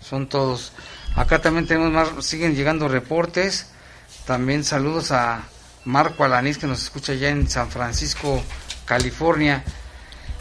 [0.00, 0.70] Son todos.
[1.16, 3.69] Acá también tenemos más, siguen llegando reportes.
[4.30, 5.42] También saludos a
[5.86, 8.40] Marco Alanís que nos escucha ya en San Francisco,
[8.84, 9.64] California.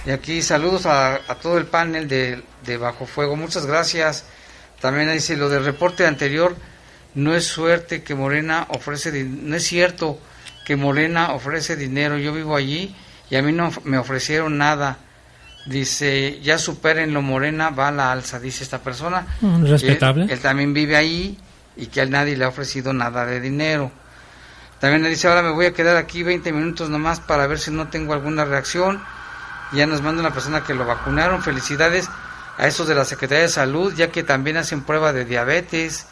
[0.05, 3.35] Y aquí saludos a, a todo el panel de, de, Bajo Fuego.
[3.35, 4.25] Muchas gracias.
[4.79, 6.55] También dice lo del reporte anterior.
[7.15, 10.19] No es suerte que Morena ofrece, no es cierto
[10.67, 12.19] que Morena ofrece dinero.
[12.19, 12.95] Yo vivo allí
[13.31, 14.99] y a mí no me ofrecieron nada.
[15.65, 19.25] Dice, ya superen lo Morena, va a la alza, dice esta persona.
[19.63, 20.25] Respetable.
[20.25, 21.39] Él, él también vive ahí
[21.79, 23.91] y que a nadie le ha ofrecido nada de dinero.
[24.79, 27.71] También le dice, ahora me voy a quedar aquí 20 minutos nomás para ver si
[27.71, 29.01] no tengo alguna reacción.
[29.73, 31.41] Ya nos manda una persona que lo vacunaron.
[31.41, 32.09] Felicidades
[32.57, 36.07] a esos de la Secretaría de Salud, ya que también hacen prueba de diabetes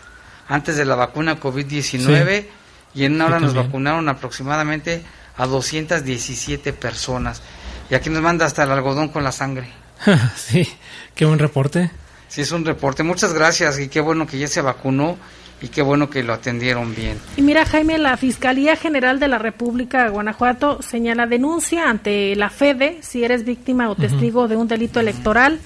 [0.47, 2.49] antes de la vacuna COVID-19 sí.
[2.93, 5.03] y en una hora nos vacunaron aproximadamente
[5.38, 7.41] a 217 personas.
[7.89, 9.70] Y aquí nos manda hasta el algodón con la sangre.
[10.36, 10.68] sí,
[11.15, 11.91] qué buen reporte.
[12.28, 13.03] Sí, es un reporte.
[13.03, 15.18] Muchas gracias y qué bueno que ya se vacunó
[15.62, 17.18] y qué bueno que lo atendieron bien.
[17.36, 22.49] Y mira, Jaime, la Fiscalía General de la República de Guanajuato señala denuncia ante la
[22.49, 24.49] FEDE si eres víctima o testigo uh -huh.
[24.49, 25.60] de un delito electoral.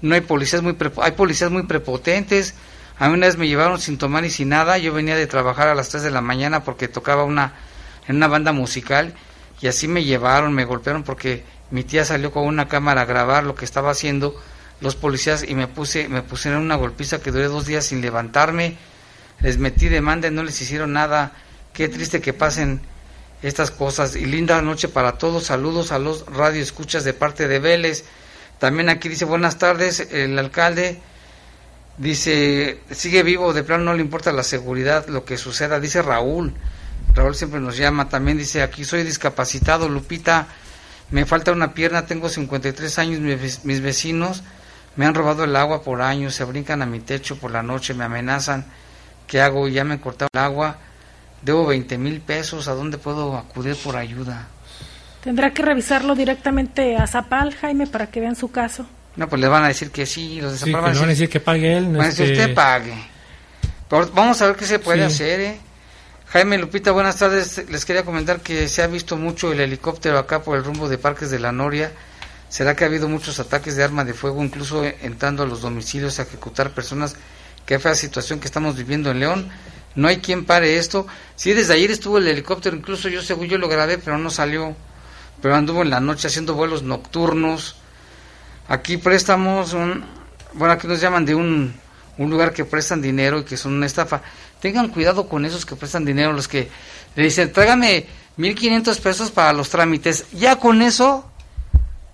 [0.00, 2.54] No hay policías muy hay policías muy prepotentes.
[2.98, 4.78] A mí una vez me llevaron sin tomar y sin nada.
[4.78, 7.52] Yo venía de trabajar a las 3 de la mañana porque tocaba una
[8.08, 9.14] en una banda musical
[9.60, 13.44] y así me llevaron, me golpearon porque mi tía salió con una cámara a grabar
[13.44, 14.34] lo que estaba haciendo
[14.80, 18.76] los policías y me puse me pusieron una golpiza que duré dos días sin levantarme.
[19.40, 21.32] Les metí demanda y no les hicieron nada.
[21.72, 22.80] Qué triste que pasen
[23.42, 24.16] estas cosas.
[24.16, 25.44] Y linda noche para todos.
[25.44, 28.04] Saludos a los radio escuchas de parte de Vélez.
[28.58, 30.98] También aquí dice buenas tardes, el alcalde
[31.98, 36.54] dice, sigue vivo, de plano no le importa la seguridad, lo que suceda, dice Raúl.
[37.14, 40.48] Raúl siempre nos llama, también dice, aquí soy discapacitado, Lupita,
[41.10, 43.20] me falta una pierna, tengo 53 años,
[43.64, 44.42] mis vecinos
[44.96, 47.94] me han robado el agua por años, se brincan a mi techo por la noche,
[47.94, 48.64] me amenazan,
[49.26, 49.68] ¿qué hago?
[49.68, 50.78] Ya me han cortado el agua,
[51.42, 54.48] debo 20 mil pesos, ¿a dónde puedo acudir por ayuda?
[55.22, 58.86] Tendrá que revisarlo directamente a Zapal, Jaime, para que vean su caso.
[59.16, 61.40] No, pues le van a decir que sí, los de Zapal van, a decir, que
[61.40, 61.92] pague él.
[61.92, 62.94] No van a decir, usted pague.
[64.14, 65.60] vamos a ver qué se puede hacer, ¿eh?
[66.28, 67.64] Jaime Lupita, buenas tardes.
[67.70, 70.98] Les quería comentar que se ha visto mucho el helicóptero acá por el rumbo de
[70.98, 71.92] Parques de la Noria.
[72.48, 76.18] ¿Será que ha habido muchos ataques de arma de fuego, incluso entrando a los domicilios
[76.18, 77.16] a ejecutar personas?
[77.66, 79.48] Qué fea situación que estamos viviendo en León.
[79.96, 81.06] No hay quien pare esto.
[81.34, 84.76] Sí, desde ayer estuvo el helicóptero, incluso yo según yo lo grabé, pero no salió.
[85.42, 87.76] Pero anduvo en la noche haciendo vuelos nocturnos.
[88.68, 90.04] Aquí prestamos un...
[90.52, 91.74] Bueno, aquí nos llaman de un,
[92.18, 94.22] un lugar que prestan dinero y que son una estafa.
[94.60, 96.68] Tengan cuidado con esos que prestan dinero, los que
[97.14, 98.06] le dicen, trágame
[98.38, 100.26] 1.500 pesos para los trámites.
[100.32, 101.30] Ya con eso,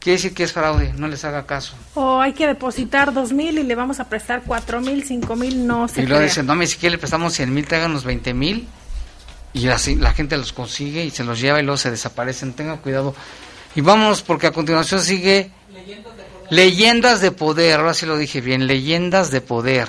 [0.02, 1.74] quiere decir que es fraude, no les haga caso.
[1.94, 6.06] O hay que depositar 2.000 y le vamos a prestar 4.000, 5.000, no se Y
[6.06, 8.64] luego dicen, no, me si le prestamos 100.000, tráganos 20.000.
[9.54, 12.54] Y así la gente los consigue y se los lleva y luego se desaparecen.
[12.54, 13.14] Tengan cuidado.
[13.74, 16.52] Y vámonos porque a continuación sigue Leyendas de Poder.
[16.52, 17.80] Leyendas de poder.
[17.80, 19.88] Ahora sí lo dije bien, Leyendas de Poder.